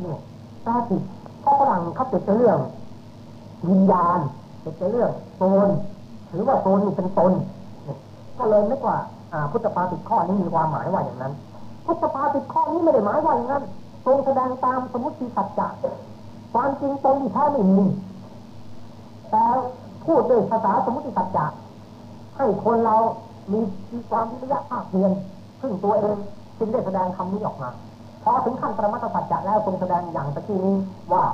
[0.00, 0.18] เนี่ย
[0.62, 1.02] แปลผิด
[1.40, 2.58] เพราะฝรั่งเขาติดเรื่อง
[3.68, 4.18] วิญญาณ
[4.64, 5.10] ติดเรื่อง
[5.40, 5.68] ตน
[6.30, 7.32] ถือว่าตนนี่เป็นตน
[8.38, 8.96] ก็เลยนึกว่า
[9.50, 11.32] พุทธภาษิตข้อนี้มีความหมายว่าอย่างนั้น
[11.86, 13.62] พุทธภาษิตข้อนี้ไม่ได้หมายว่าอย่างนั้น
[14.04, 15.68] ทรงแสดงตามสมุติสัจจะ
[16.56, 17.86] ความจริงตรงที่แท้ไม่มี
[19.30, 19.44] แต่
[20.04, 21.46] พูดด้วยภาษาสมุติสัจจะ
[22.36, 22.96] ให้คนเรา
[23.52, 23.60] มี
[23.92, 25.12] มีความวิริยะภาคเพียร
[25.60, 26.16] ซึ่งตัวเอง
[26.58, 27.70] จึงได้แสดงคำนี้ออกมา
[28.24, 30.76] พอถึงขั้นประมาทสัจจะแล้วทรงแสดงอย่างตะกี้นี้
[31.12, 31.24] ว่า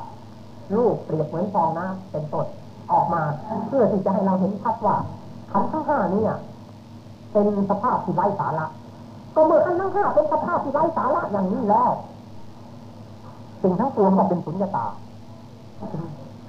[0.77, 2.47] ลูกเปรียบเหมือนฟองน้ำเป็นต้น
[2.93, 3.23] ออกมา
[3.67, 4.97] เพื่อที่จะให้เราเห็นชัดว่า
[5.53, 6.23] ขันทั้งห้านี้
[7.33, 8.67] เป็นสภาพที่ไร้สาระ
[9.35, 11.91] ก็เมื่อขันทั้งห้าเป็นสภาพที่ไร้สาระอย่างนี้แล้ว
[13.63, 14.87] สิ่งทั้งปวงก็เป็นสุญญตา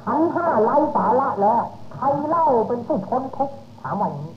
[0.03, 1.61] ขันห้าไร้สาระแล้ว
[1.93, 4.35] ใครเล่าเป็นผู้พ้นทุกข์ถามว่าอย่างนี้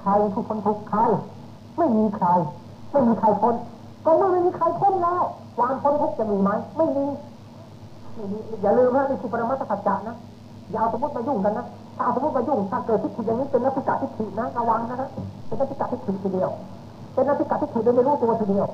[0.00, 1.00] ใครผู้พ้นทุกข์ใคร
[1.78, 2.28] ไม่มีใคร
[2.92, 3.54] ไม่มีใครพ้น
[4.04, 5.22] ก็เมื่อไม่มีใครพ้นแล้ว
[5.56, 7.04] ความพ้นทุกข์จะมีไหมไม่มี
[8.62, 10.16] อย่าลืมนะนี่คือปรมัตถสัจจะนะ
[10.70, 11.66] อย่าเอาสมมติมายุ่งกันนะ
[11.96, 15.08] ถ้าเอาสมมติมายุ่งถ้าเกิดทิฏฐิอย่างนี้เป็นนักพิจารทิฏฐินะระวังนะฮะ
[15.46, 16.50] เป็นนักพิจารทิฏฐิทีเดียว
[17.14, 18.66] เป็นนักพิจารทิฏฐิโดยไม่รู้ตัวทีเดียว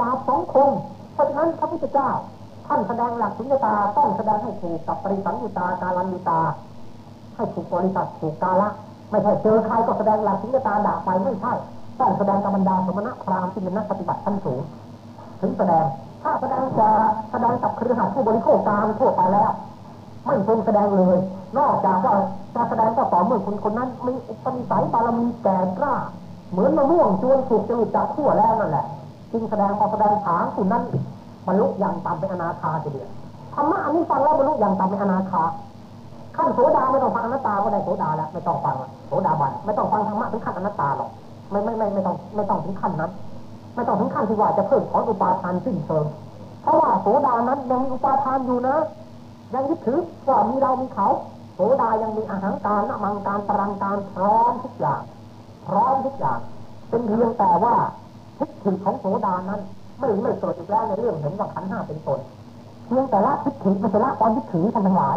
[0.00, 0.70] ดาบสองคม
[1.12, 2.10] เพราะฉะนั้นพระพุทธเจ้า
[2.68, 6.40] ท่านแสดงหลักสุญญตาต้องแสดงให้ถูกกับปริสัญญตาการันญตา
[7.36, 8.68] ให้ถูกบริษัทถูกกาละ
[9.10, 11.52] ไม่ใช่เจอใครก็แสดงหลักสุญญตาด่าไปไม่ใช่
[11.98, 14.60] ต้องแสดงกับบรรดาสมณะพราหมณ์ที่เป็นนักปฏิบัติชั้นสูง
[15.40, 15.84] ถึงแสดง
[16.22, 16.88] ถ้าแสดงจะ
[17.30, 19.50] แสดงกับเครือข่ายผู้บริโภคการทั่วไปแล้ว
[20.24, 21.16] ไม่ทรงแสดงเลย
[21.58, 22.14] นอกจากว่า
[22.54, 25.94] จะแสดงก็ต่อเมื่อคนคนนั้นมีอุปนิสัยบารมีแก่กล้า
[26.50, 28.86] เหมือนมะม่วงชวนสุกจะหลุดจากขั้วแล้วนั่นแหละ
[29.32, 30.82] จึงแสดงพอแสดงถางคุนั้น
[31.46, 33.10] บรรลุอย่างตามเป็นอนาคาทีเดียว
[33.54, 35.42] ธรรมะอันนี้ฟังแล้วบรรลุอย่างตามเป็นอนาคา
[36.36, 38.76] ขั้นโสดาไม่ต้องฟังอนัตตาก็ได้โสดาแล้วไม่ต้องฟัง
[39.08, 41.10] โสดาบันไม่ต้องฟังธรรมะถึงขั้นอนัตตาหรอก
[41.50, 43.10] ไม่ไม่ไม่ไม่ต้องไม่ต้องถึงขั้นนั้น
[43.74, 46.04] ไม่ต้องถึงขั้นที่ว่าจะเพิ่มขออุปาทานสิ้นเชิง
[46.62, 48.76] เพราะว่าโสดานั้นยังมีอุปาทานอยู่นะ
[49.54, 51.08] ยังยึดถือว่ามีเรามีเขา
[51.54, 55.00] โสดายังมีอาหารการนมังการตรังการพร้อมทุกอย่าง
[55.66, 56.38] พร้อมทุกอย่าง
[56.88, 57.74] เป็นเพียงแต่ว่า
[58.38, 59.60] ทิฏฐิของโสดานั้น
[59.98, 62.20] ไม่ไม่เกิดอีกแล้วในเรื่องเห็นว่าขันห้าเป็นตน
[62.86, 65.16] เพียงแต่ละทิฏฐิม่ใช่ละความทิฏฐิทั้งหลาย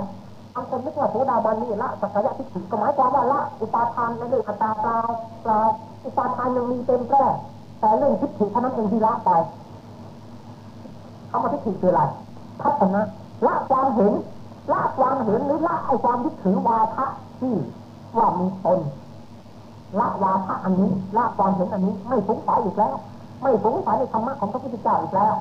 [0.53, 4.97] บางคนนึกว่าโสดาบันนี่ละสักยะทิฏฐิก็หมายความว่าละอุปาทานในเรื่องอัตตาเปล่า
[5.43, 5.59] เปล่า
[6.05, 7.23] อุปาทานยังมีเต็มแปร่
[7.79, 9.29] แต่เรื่องทิฏฐิเท่านั้นเองที่ละไป
[11.29, 12.01] คำว่าทิฏฐิคืออะไร
[12.61, 13.01] ทัศนะ
[13.45, 14.13] ละความเห็น
[14.71, 17.05] ละความเห็นหรือละไอความยึดถือวาทะ
[17.39, 17.55] ที่
[18.17, 18.79] ว่ามีตน
[19.99, 22.95] ละวาทะอันนี้ละความเห็นอันนี้ไม่สงสัยอีกแล้ว
[23.41, 25.33] ไม่สงสัยในธรรมะของพระพุทธเจ้าอีกแล้ว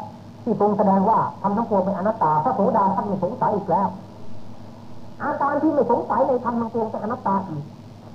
[0.43, 3.89] ที่ทรงแสดงว่าทำทั้งปวงเป็นอนัตตาพระโสดาท่านไม่สงสัยอีกแล้ว
[5.23, 7.65] อาการที่ไม่สงสัยในธรรมทั้งปวงเป็นอนัตตาอีก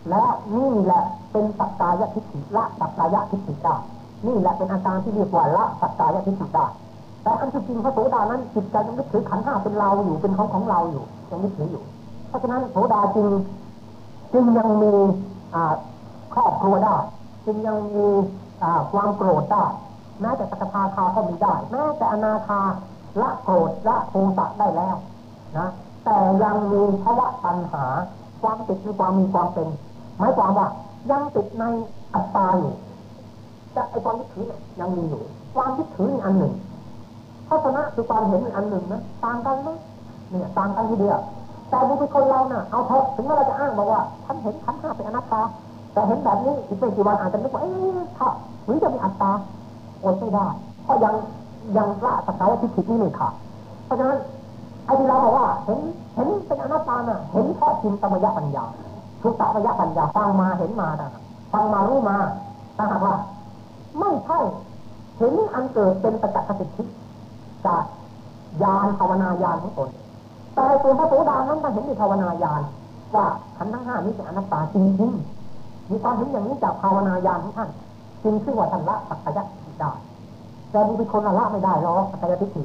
[0.09, 0.23] และ
[0.55, 3.75] นี่แหละเป็นสักกายทิฏฐิละสักกายทิฏฐิได้
[4.27, 6.65] นี่แหละเป็นอาการที่เรียกว่าละสักกายทิฏฐิได้
[7.23, 11.83] แต่อันที่จริงพระโสดานั้นจิตใจยังไม่ถือขันห้าเป็นเราอยู่เป็นของของเราอยู่ยังไม่ถืออยู่
[12.27, 13.27] เพราะฉะนั้นโสดาจึง
[14.33, 14.93] จึงยังมี
[16.33, 16.95] ครอบครัวได้
[17.45, 18.07] จึงยังมี
[18.91, 19.65] ความโกรธได้
[20.21, 22.61] แม้แต่สกทาคาก็มีได้แม้แต่อนาคา
[23.21, 24.95] ละโกรธละโทสะได้แล้ว
[25.57, 25.69] นะ
[26.05, 27.85] แต่ยังมีภาวะปัญหา
[28.41, 29.67] ความติดในความมีความเป็น
[30.17, 30.67] หมายความว่า
[31.11, 31.63] ยังติดใน
[32.13, 32.73] อัตตาอยู่
[33.73, 34.45] แต่ไอความยึดถือ
[34.79, 35.23] ยังมีอยู่
[35.55, 36.53] ความยึดถืออันหนึ่ง
[37.47, 39.77] ทัศนะคือความเห็นอันหนึ่งนะต่างกันนะ
[40.29, 41.19] เนี่ยต่างกันทีเดียว
[41.69, 45.41] แต่บุคคลเราเนะ่ะเอาเถอะถึงแม้เราจะอ้างบอกว่าฉันเห็นขันห้าเป็นอนัตตา
[45.93, 48.27] แต่เห็นแบบนี้อีกไม่กี่วันอาจจะนึกว่าเอ๊ะถ้า
[48.65, 49.31] หรือจะมีอัตตา
[50.03, 50.45] อดไม่ได้
[50.83, 51.15] เพราะยัง
[51.77, 53.33] ยังละสกายทิฏฐินี่ไม่ขาด
[53.85, 54.19] เพราะฉะนั้น
[54.85, 55.79] ไอ้ที่เราบอกว่าเห็น
[56.15, 58.65] เห็นเป็นอนัตตาน่ะเห็นเพราะจินตมยปัญญา
[59.21, 61.07] ทุกตมยปัญญาฟังมาเห็นมาแต่
[61.53, 62.17] ฟังมารู้มา
[62.77, 63.15] ถ้าหากว่า
[63.99, 64.39] ไม่ใช่
[65.17, 66.83] เห็นอันเกิดเป็นประจักษ์สิทธิ
[67.65, 67.83] จาก
[68.63, 69.89] ยานภาวนายานของตน
[70.55, 72.61] แต่ตัวพระโสดานั้นมาเห็นในภาวนายาน
[73.15, 73.25] ว่า
[73.57, 75.42] ขันธ์ทั้งห้านี้เป็นอนัตตาจริงๆ
[75.89, 77.69] มีความเห็นอย่างนี้จากภาวนายานของท่าน
[78.23, 79.91] จึงชื่อว่าท่านละสักยะทิฏฐิได้
[80.71, 82.63] แต่ดูเป็นคนละไม่ได้หรอกสักยะทิฏฐิ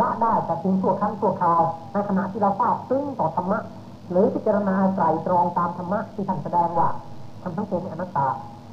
[0.00, 3.58] ละได้แต่เพียงชั่วครั้งชั่วคราวในขณะที่เราทราบซึ้งต่อธรรมะ
[4.10, 6.88] หรือพิจารณาไตรตรองตามธรรมะที่ท่านแสดงว่า
[7.42, 8.26] ทำทั้งปวงเป็นอนัตตา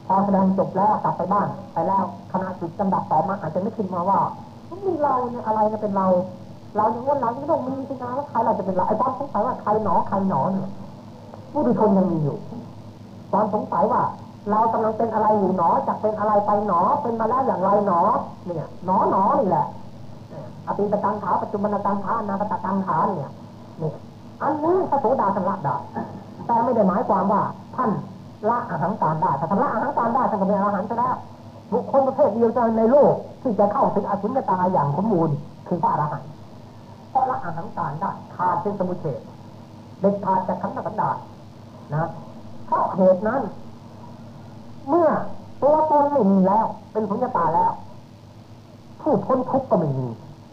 [0.08, 4.20] พอแสดงจบแล้วกลับไปบ้านไปแล้วขณะจิตจำดับต่อมาอาจจะไม่ขึ้นมาว่า
[4.86, 6.08] มีเราเนี่ยอะไรจะเป็นเรา
[6.76, 10.70] เราอย่างว่าเราไม่ต้องมีสินะว่าใครเราจะเป็นเราไอ้ตอนสงสัยว่าใครหนอใครหนอเนี่ย
[11.52, 12.38] ผู้ดุชนยังมีอยู่
[13.34, 14.04] ตอนสงสัยว่า
[14.50, 18.02] เรากำลังเป็นอะไรอยู่หนอจะเป็นอะไรไปหนอเป็นมาแล้วอย่างไรหนอ
[18.46, 19.68] เนี่ยหนอหนอนี่แหละ
[20.68, 23.32] อภิตตังขาปัจจุบันตังขานาคตตังขาเนี่ย
[23.82, 23.92] นี่
[24.42, 25.76] อันนี้พระโสดาสังละได้
[26.46, 27.42] แต่ไม่ได้หมายความว่า
[27.76, 27.92] ท่าน
[28.50, 31.16] ละอาหารการได้ถ้าท่านละอาหารการได้ท่านก็เป็นอาหารจะแล้ว
[31.74, 35.36] บุคคลประเภทเดียวในโลก ที่จะเข้าถึงอสุญตาอย่างสมบูรณ์
[35.68, 36.30] คือพระอรหันต์
[37.10, 39.20] เพราะละอาหารการได้ขาดเป็นสมุทเฉด
[40.02, 41.10] เด็ดขาดจากขันธ์สันดา
[41.94, 42.10] นะ
[42.66, 43.41] เพราะเหตุนั้น
[44.89, 45.09] เมื่อ
[45.61, 47.72] ตัวตนไม่มีแล้ว เป็นสุญญตาแล้ว
[49.01, 50.07] ผู้พ้นทุกข์ก็ไม่มี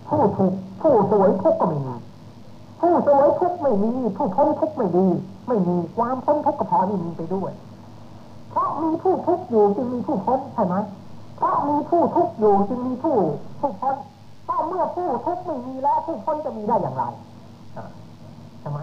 [0.08, 1.94] ผู้ถูกผู้สวยทุกข์ก็ไม่มี
[2.80, 5.06] ผู้สวยทุกข์ไม่มี ผู้พ้นทุกข์ไม่ดี
[5.48, 7.52] ไม่มีความพ้นทุกข์ก็พอนี่มีไปด้วย
[8.50, 10.74] เพราะมีผู้ทุกข์อยู่จึงมีผู้พ้นใช่ไหม
[11.36, 13.16] เพราะมีผู้ทุกข์อยู่จึงมีผู้
[13.60, 13.96] ผู้พ้น
[14.46, 17.04] ถ้าเมื่อผู้ทุกข์ไม่มีแล้วผู้พ้นจะมีได้อย่างไร
[18.60, 18.78] ใช่ไหม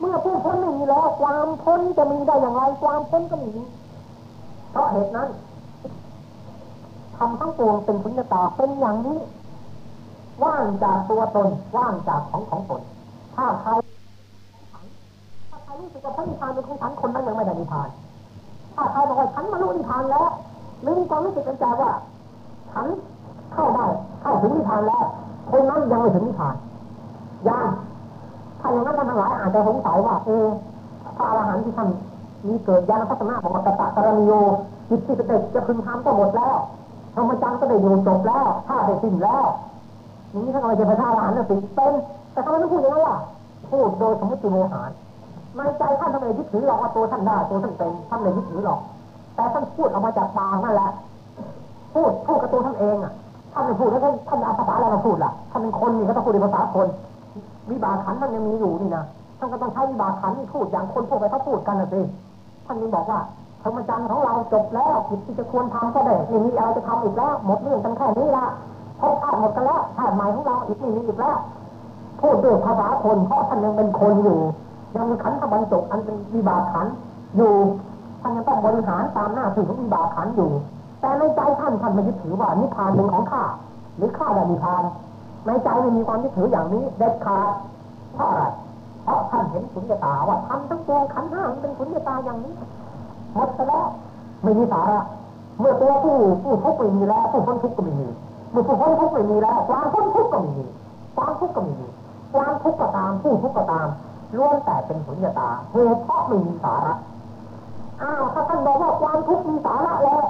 [0.00, 3.52] เมื่อผู้พ้นไม่มีแล้วความพ้นจะมีได้อย่างไร ความพ้นก็มี
[4.70, 5.28] เพราะเหตุนั้น
[7.16, 9.18] ทำทั้งปวงเป็นสุญญตาเป็นอย่างนี้
[10.42, 12.82] ว่างจากตัวตนว่างจากของของตน
[13.36, 13.70] ถ้าใคร
[15.50, 17.88] ถ้าใครรู้สึกว่าพระนิพพานเป็นของฉันคนนั้นยังไม่ได้นิพพาน
[18.74, 20.28] ถ้าใครบอกว่าฉันมารู้นิพพานแล้ว
[20.82, 21.90] หรือมีความรู้สึกกันใจว่า
[22.72, 22.86] ฉัน
[23.52, 23.86] เข้าได้
[24.22, 25.04] เข้าถึงนิพพานแล้ว
[25.50, 26.54] คนนั้นยังไม่ถึงนิพพาน
[27.48, 27.66] ยัง
[28.60, 30.46] ถ้าอย่างนั้นท่านทั้งหลายอาจจะสงสัยว่าเออ
[31.16, 31.88] พระอรหันต์ที่ท่าน
[32.46, 34.32] มีเกิดญาณพัฒนาของมัตตะกรณีโย
[34.88, 36.56] จิตที่จะเด็จจะพึงทำก็หมดแล้ว
[37.14, 39.44] ธรรมจักรก็ได้อยู่จบแล้วถ้าได้สิ้นแล้ว
[40.34, 41.92] นี้ท่านเอาไปเป็นพระอรหันต์สิเป็น
[42.32, 43.18] แต่ทำไมต้องพูดอย่างนั้นล่ะ
[43.70, 44.90] พูดโดยสมมติโมหาร
[45.56, 48.78] ในใจท่านทำไมยึดถือหรอกว่าตัวท่านได้ตัวท่านเป็นท่านไม่ยึดถือหรอก
[49.34, 50.90] แต่ท่านพูดออกมาจากปากนั่นแหละ
[51.94, 53.12] พูดพูดกับตัวท่านเองอะ
[53.52, 56.86] ท่านไม่พูดแล้วท่านท่านเอาภาษาอะไรมาพูดล่ะท่านเป็นคนนี่ก็ต้องพูดในภาษาคน
[57.70, 59.04] วิบากขันมันยังมีอยู่นี่นะ
[59.38, 62.00] ท่านก็ต้องใช้วิบากขันพูดอย่างคนพวกไปเขาพูดกันนะสิ
[62.66, 63.20] ท่านยังบอกว่า
[63.62, 68.46] ธรรมจันทร์ของเราจบแล้วกิจที่จะควรทำก็ได้ไม่มีอะไรจะทำอีกแล้ว หมดเรื่องกันแค่นี้ละ
[69.00, 71.36] พบชาติหมดกันแล้วชาติใหม่ของเราอีกไม่มีอีกแล้ว
[72.20, 74.38] พูดด้วยภาษาคนเพราะท่านยังเป็นคนอยู่
[74.96, 76.86] ยังมีขันธบรรจุอันเป็นวิบากขัน
[77.36, 77.54] อยู่
[78.20, 80.50] ท่านยังต้องบริหารตามหน้าที่ของวิบากขันอยู่
[81.00, 83.44] แต่ในใจท่านท่านไม่ยึดถือว่านิพพานเป็นของข้า
[83.96, 84.84] หรือข้าได้นิพพาน
[85.46, 87.52] ในใจไม่มีความยึดถืออย่างนี้เด็ดขาด
[88.14, 88.42] เพราะอะไร
[89.04, 92.54] เพราะท่านเห็นสุญญตาว่าทำทั้งตัวขันห้ามันเป็นสุญญตาอย่างนี้
[93.34, 93.86] หมดไปแล้ว
[94.42, 95.00] ไม่มีสาระ
[95.58, 98.08] เมื่อตัวผู้ผู้ทุกข์ไม่มีแล้วผู้พ้นทุกข์ก็ไม่มี
[98.50, 100.64] เมื่อผู้พ้นทุกข์ไม่มีแล้วความพ้นทุกข์ก็ไม่มี
[101.16, 101.86] ความทุกข์ก็ไม่มี
[102.34, 103.88] ความทุกข์ก็ตามผู้ทุกข์ก็ตาม
[104.36, 106.94] ล้วนแต่เป็นสุญญตาเหตุเพราะไม่มีสาระ
[108.02, 110.24] อ้าวถ้าท่านบอกว่าความทุกข์มีสาระแล้ว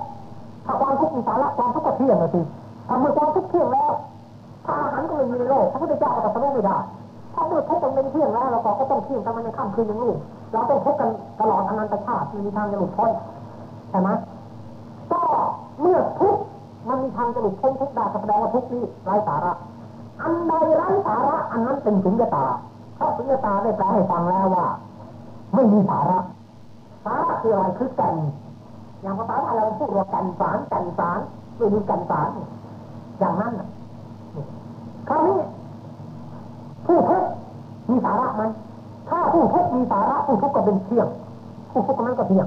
[0.66, 2.40] ถ้าความทุกข์มีสาระความทุกข์ก็เที่ยงเลยสิ
[2.88, 3.90] ถ้าเมื่อความทุกข์เที่ยงแล้ว
[4.66, 6.78] ถ้าอาหารก็ไม่มีโลกพระพุทธเจ้าก็ตรัสรู้ไม่ได้
[7.34, 10.12] ถ้าเมื่อทุกข์มันเป็นเที่ยงแล้วเราก็ต้องเที่ยงกันมันในค่ำคืนย่างนี้
[10.52, 13.10] เราต้องทุกข์กันตลอดอนันตชาติไม่มีทางจะหลุดพ้น
[13.90, 14.08] ใช่ไหม
[15.12, 15.22] ก็
[15.80, 16.36] เมื่อทุก
[16.88, 19.52] มันมีทางจะหลุดพ้นทุกได้แสดงว่าทุกนี้ไร้สาระ
[20.22, 22.46] อันใดไร้สาระอันนั้นเป็นสุญญตา
[22.96, 24.66] เพราะสุญญตาได้แปลให้ฟังแล้วว่า
[25.54, 26.18] ไม่มีสาระ
[27.04, 28.16] สาระคืออะไรคือก่น
[29.02, 31.18] อย่างภาษาไทยเราพูดว่าก่นสารก่นสาร
[31.56, 32.28] ไม่มีก่นสาร
[33.18, 33.52] อย่างนั้น
[35.08, 35.38] คราวนี้
[36.86, 37.28] ผู้ทุกข์
[37.90, 38.42] มีสาระไหม
[39.08, 41.08] ถ้าผู้ทุกข์มีสาระผู้ทุกข์ก็เป็นเที่ยง
[41.72, 42.46] ผู้ทุกข์นั้นก็เที่ยง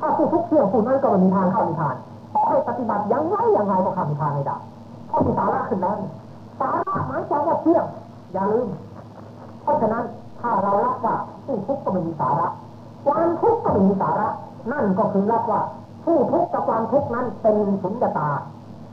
[0.00, 1.96] ถ้าผู้ทุกข์เที่ยงผู้นั้นก็ไม่มีทางเข้านิพพาน
[2.32, 4.56] ขอให้ปฏิบัติยังไงยังไงก็เข้านิพพานไม่ได้
[5.08, 5.94] เพราะมีสาระขึ้นแล้ว
[6.60, 7.84] สาระหมายความว่าเที่ยง
[8.32, 8.68] อย่าลืม
[9.62, 10.04] เพราะฉะนั้น
[10.40, 12.48] ถ้าเรารับว่าผู้ทุกข์ก็ไม่มีสาระ
[13.06, 14.28] ความทุกข์ก็ไม่มีสาระ
[14.72, 15.60] นั่นก็คือรับว่า
[16.04, 18.28] ผู้ทุกข์กับความทุกข์นั้นเป็นสุญญตา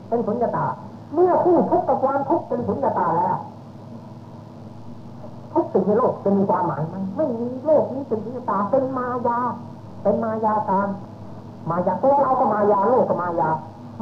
[0.08, 0.64] เป็นสุญญตา
[1.12, 3.36] เมื่อผู้ทุกข์กับความทุกข์เป็นสุญญตาแล้ว
[5.52, 9.38] ทุกสิ่งในโลกจะมีความหมายไหมไม่มีโลกนี้เป็นสุญญตาเป็นมายา
[10.02, 10.88] เป็นมายาการ
[11.70, 13.50] มายาตัวเราก็มายาโลกก็มายา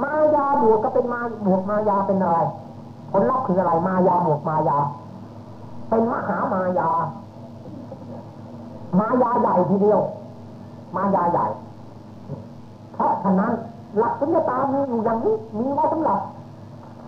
[0.03, 2.39] มายาบวกก็เป็นมาบวกมายาเป็นอะไร
[3.13, 4.79] ผลลัพธ์คืออะไรมายาบวกมายา
[5.89, 6.89] เป็นมหามายา
[8.99, 10.01] มายาใหญ่ทีเดียว
[10.97, 11.47] มายาใหญ่
[12.95, 13.53] เพราะฉะนั้น
[13.99, 16.21] หลักสุญญตามีอยู่อย่างนี้มีไว้สำหรับ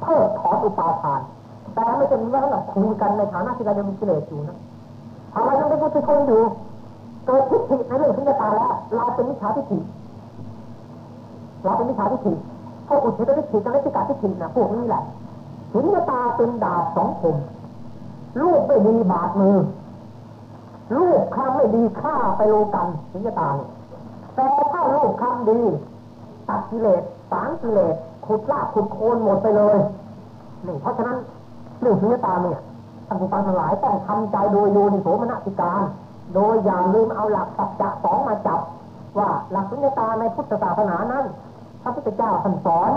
[0.03, 1.21] เพิกถอนอุปาทาน
[1.75, 4.59] แต่ไม่ใช่มีไว้สำหรับคุยกันในฐานะที่เรายังมีกิเลสอยู่นะ
[5.33, 6.43] ถ้าเรายังเป็นผู้ชนอยู่
[7.27, 9.79] เกิดทิฏฐิในเรื่องสุญญตาแล้วเราเป็นมิจฉาทิฏฐิ
[11.65, 12.35] เราเป็นมิจฉาทิฏฐิ
[12.89, 15.03] พวกอุทิศทิฏฐิกับเลติกาทิฏฐินะพวกนี้แหละ
[15.73, 17.37] สุญญตาเป็นดาบสองคม
[18.41, 19.57] ลูกไม่ดีบาดมือ
[20.97, 23.49] ลูกคำไม่ดีฆ่าไปโลกันสุญญตา
[24.35, 25.61] แต่ถ้าลูกคำดี
[26.49, 29.77] ตัดกิเลสสางกิเลส ขุดลากขุดโคนหมดไปเลย
[30.67, 31.19] นี่เพราะฉะนั้น
[31.81, 32.59] เรื่องสุญญตาเนี่ย
[33.07, 35.83] ท่านผู้ฟังทั้งหลายต้องทำใจโดยโยนิโสมนสิการ
[36.35, 38.61] โดยอย่าลืมเอาหลักสัจจะสองมาจับ
[39.19, 41.25] ว่าหลักสุญญตาในพุทธศาสนานั้น
[41.83, 42.91] พระพุทธเจ้าท่านสอน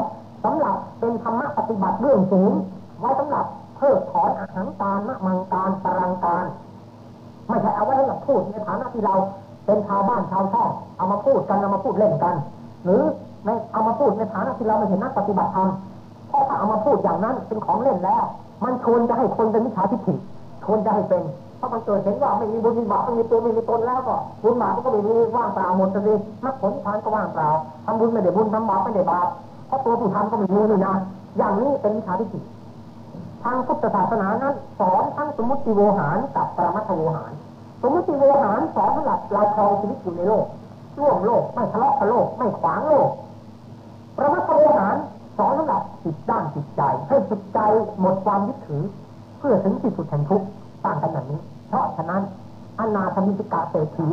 [0.44, 2.52] สำหรับเป็นธรรมะปฏิบัติเรื่องสูง
[3.00, 3.46] ไว้สำหรับ
[3.78, 6.46] เพิกถอนอาหารการมะมังการตรังการ
[7.48, 9.16] ไม่ใช่เอาไว้ให้เราพูดในฐานะที่เรา
[9.66, 12.36] เเป็นชาวบ้านชาวช่องเอามาพูดกันเอามาพูดเล่นกัน
[12.84, 13.02] หรือ
[13.46, 15.70] ในเอามาพูดในฐานะที่เราไม่เห็นนักปฏิบัติธรรม
[16.30, 18.24] เพราะถ้าเอามาพูดอย่างนั้นเป็นของเล่นแล้ว
[18.64, 20.14] มันชวนจะให้คนเป็นมิจฉาทิฏฐิ
[20.64, 21.24] ชวนจะให้เป็น
[21.58, 26.00] เพราะมันเกิดเห็นว่าไม่มีบุญมีบาปไม่มีตัวไม่มีตนแล้วก็บุญบาปก็ไม่มีว่างเปล่าหมดสิ
[26.44, 27.48] มรรคผลนิพพานก็ว่างเปล่า
[27.86, 29.28] ทำบุญไม่ได้บุญทำบาปไม่ได้บาป
[29.68, 30.94] เพราะตัวผู้ทำก็ไม่มีนี่นะ
[31.38, 32.40] อย่างนี้เป็นมิจฉาทิฏฐิ
[33.44, 37.32] ทางพุทธศาสนานั้นสอนทั้งสมมติโวหารกับปรมัตถโวหาร
[37.82, 40.46] สมมติโวหารสอนสำหรับเราครองชีวิตอยู่ในโลก
[41.00, 43.10] ร่วมโลกไม่ทะเลาะกับโลกไม่ขวางโลก
[44.20, 44.96] ปรมัตถโวหาร
[45.38, 47.60] สอนสำหรับจิตด้านจิตใจ ให้จิตใจ
[48.00, 48.84] หมดความยึดถือ
[49.40, 50.48] เพื่อถึงที่สุดแห่งทุกข์
[50.86, 52.22] ต่างกันอย่างนี้ เพราะฉะนั้น
[52.80, 54.08] อนาธมิติกาเศรษฐี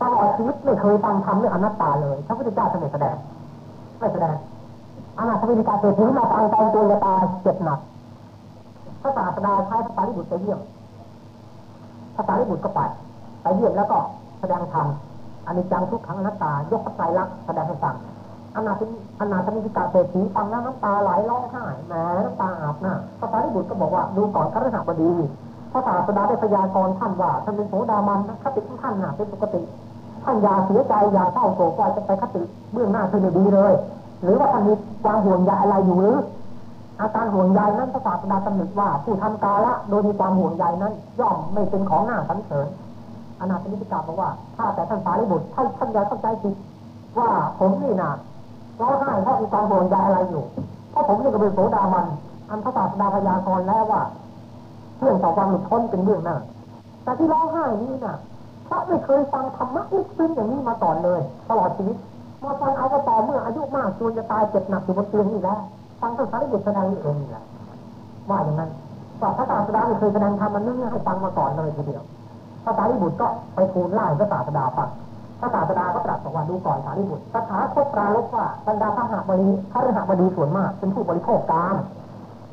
[0.00, 3.16] ตลอดชีวิตไม่เคยฟังธรรมเรื่องอนัตตาเลยพระพุทธเจ้าท่านไม่แสดง
[3.98, 4.36] ไม่แสดง
[5.18, 7.80] อนาธมิติกาเศรษฐีมาฟังตอนตัวตายเจ็บหนัก
[9.02, 10.60] พระศาสดาใช้พระสารีบุตรไปเยี่ยม
[12.14, 12.80] พระสารีบุตรก็ไป
[13.42, 13.98] ไปเยี่ยมแล้วก็
[14.40, 14.86] แสดงธรรม
[15.46, 17.94] อันนี้จังทุกครั้งอนัตตายกพระไตรลักษณ์แสดงให้ฟัง
[18.56, 18.84] อนาธิ
[19.20, 21.94] อนาธมิติกาเศรษฐีฟังแล้วน้ำตาไหลร้องไห้แหม
[22.24, 25.12] น้ำตาอาบหน้าพระสารีบุตรก็บอกว่าดูก่อนคฤหบดี
[25.72, 29.60] พระศาสดาได้พยากรณ์ท่านว่าท่านเป็นโสดามันคติของท่านน่ะเป็นปกติ
[30.24, 32.42] ท่านอย่าเสียใจอย่าเศร้าโศกว่าจะไปคติ
[32.72, 33.72] เบื้องหน้าคือไม่ดีเลย
[34.22, 34.74] หรือว่าท่านมี
[35.04, 36.16] ความห่วงใยอะไรอยู่หรือ
[37.00, 42.66] อาการห่วงใยนั้นพระศาสดาตำหนิว่าผู้ทำกาละโดยมีความห่วงใยนั้น ย่อมไม่เป็นของหน้าสันเสริญ
[43.40, 46.54] อนาถนิติกาบอกว่าถ้าแต่ท่านสารีบุตรท่านท่านอย่าเข้าใจผิด
[47.18, 47.28] ว่า
[47.58, 48.10] ผมนี่นะ
[48.80, 50.44] ร้องไห้เพราะมีความห่วงใยอะไรอยู่
[50.90, 52.06] เพราะผมนี่ก็เป็นโสดามัน
[52.50, 54.02] อันพระศาสดาพยากรณ์แล้วว่า
[54.98, 56.36] เรื่องต่อความหลุดพ้นเป็นเรื่องหน้า
[57.02, 58.16] แต่ที่ร้องไห้นี่นะ
[58.66, 61.96] เพราะไม่เคยฟังธรรมะลึกซึ้งอย่างนี้มาก่อนเลย ตลอดชีวิต
[62.44, 65.58] มาฟังเอาก็ต่อเมื่ออายุมากจนจะตายเจ็บหนักอยู่บนเตียงนี่แล้ว
[66.00, 67.44] ฟังท่านสารีบุตรแสดงนี่เองนี่แหละ
[68.28, 68.70] ว่าอย่างนั้น
[69.20, 72.02] ว่าพระศาสดาไม่เคยแสดงธรรมมันนึ่งให้ฟังมาก่อนเลยทีเดียว
[72.64, 74.88] พระสารีบุตรก็ไปทูลเล่พระศาสดาฟัง
[75.44, 81.76] ระศาสดาก็ตรัสบอกว่าดูก่อนสารีบุตรสถาคตปราลบว่าบรรดาพระหบดีพระฤหับดีส่วนมาก เป็นผู้บริโภคกาม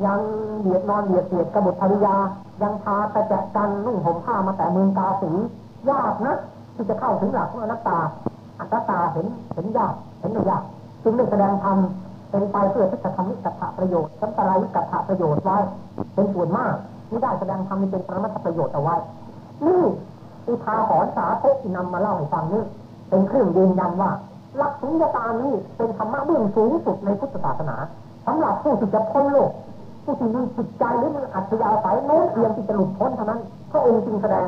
[0.05, 0.19] ยัง
[0.59, 2.15] เหยียดนอนเหยียดเสียดกบฏภริยา
[2.61, 5.31] ยังพาแต่แจกกันนุ่งห่มผ้ามาแต่เมืองกาสี
[5.89, 6.37] ยากนะ
[6.75, 7.99] ที่จะเข้าถึงหลักของอนัตตา
[8.59, 10.63] อัตตาเห็นเห็นยากเห็นไม่ยาก
[11.03, 11.77] จึงได้แสดงธรรม
[12.29, 15.57] เป็นไปเพื่อที่จะทำนิกัตถประโยชน์สัมปรายิกัตถประโยชน์ไว้
[16.15, 16.73] เป็นส่วนมาก
[17.09, 18.95] ที่ได้แสดงธรรมเป็นปรมัตถประโยชน์เอาไว้
[19.65, 19.83] นี่
[20.47, 22.63] อุทาหรณ์สาธกที่นำมาเล่าให้ฟังนี่
[23.11, 24.11] เป็นเครื่องยืนยันว่า
[24.57, 27.75] หลักสุญญตานี้เป็นธรรมะเบื้องสูงสุดในพุทธศาสนา
[28.25, 29.51] สำหรับผู้ที่จะพ้นโลก
[30.03, 33.39] ผู้ที่มีจิตใจหรือมีอัจฉริยะสายโน้มเอียงที่จะหลุดพ้นเท่านั้น
[33.71, 34.47] พระองค์จึงแสดง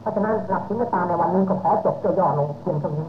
[0.00, 3.08] เพราะฉะนั้นหลักสุญญตาในวันนี้ก็ขอจบย่อๆลงเพียงเท่านี้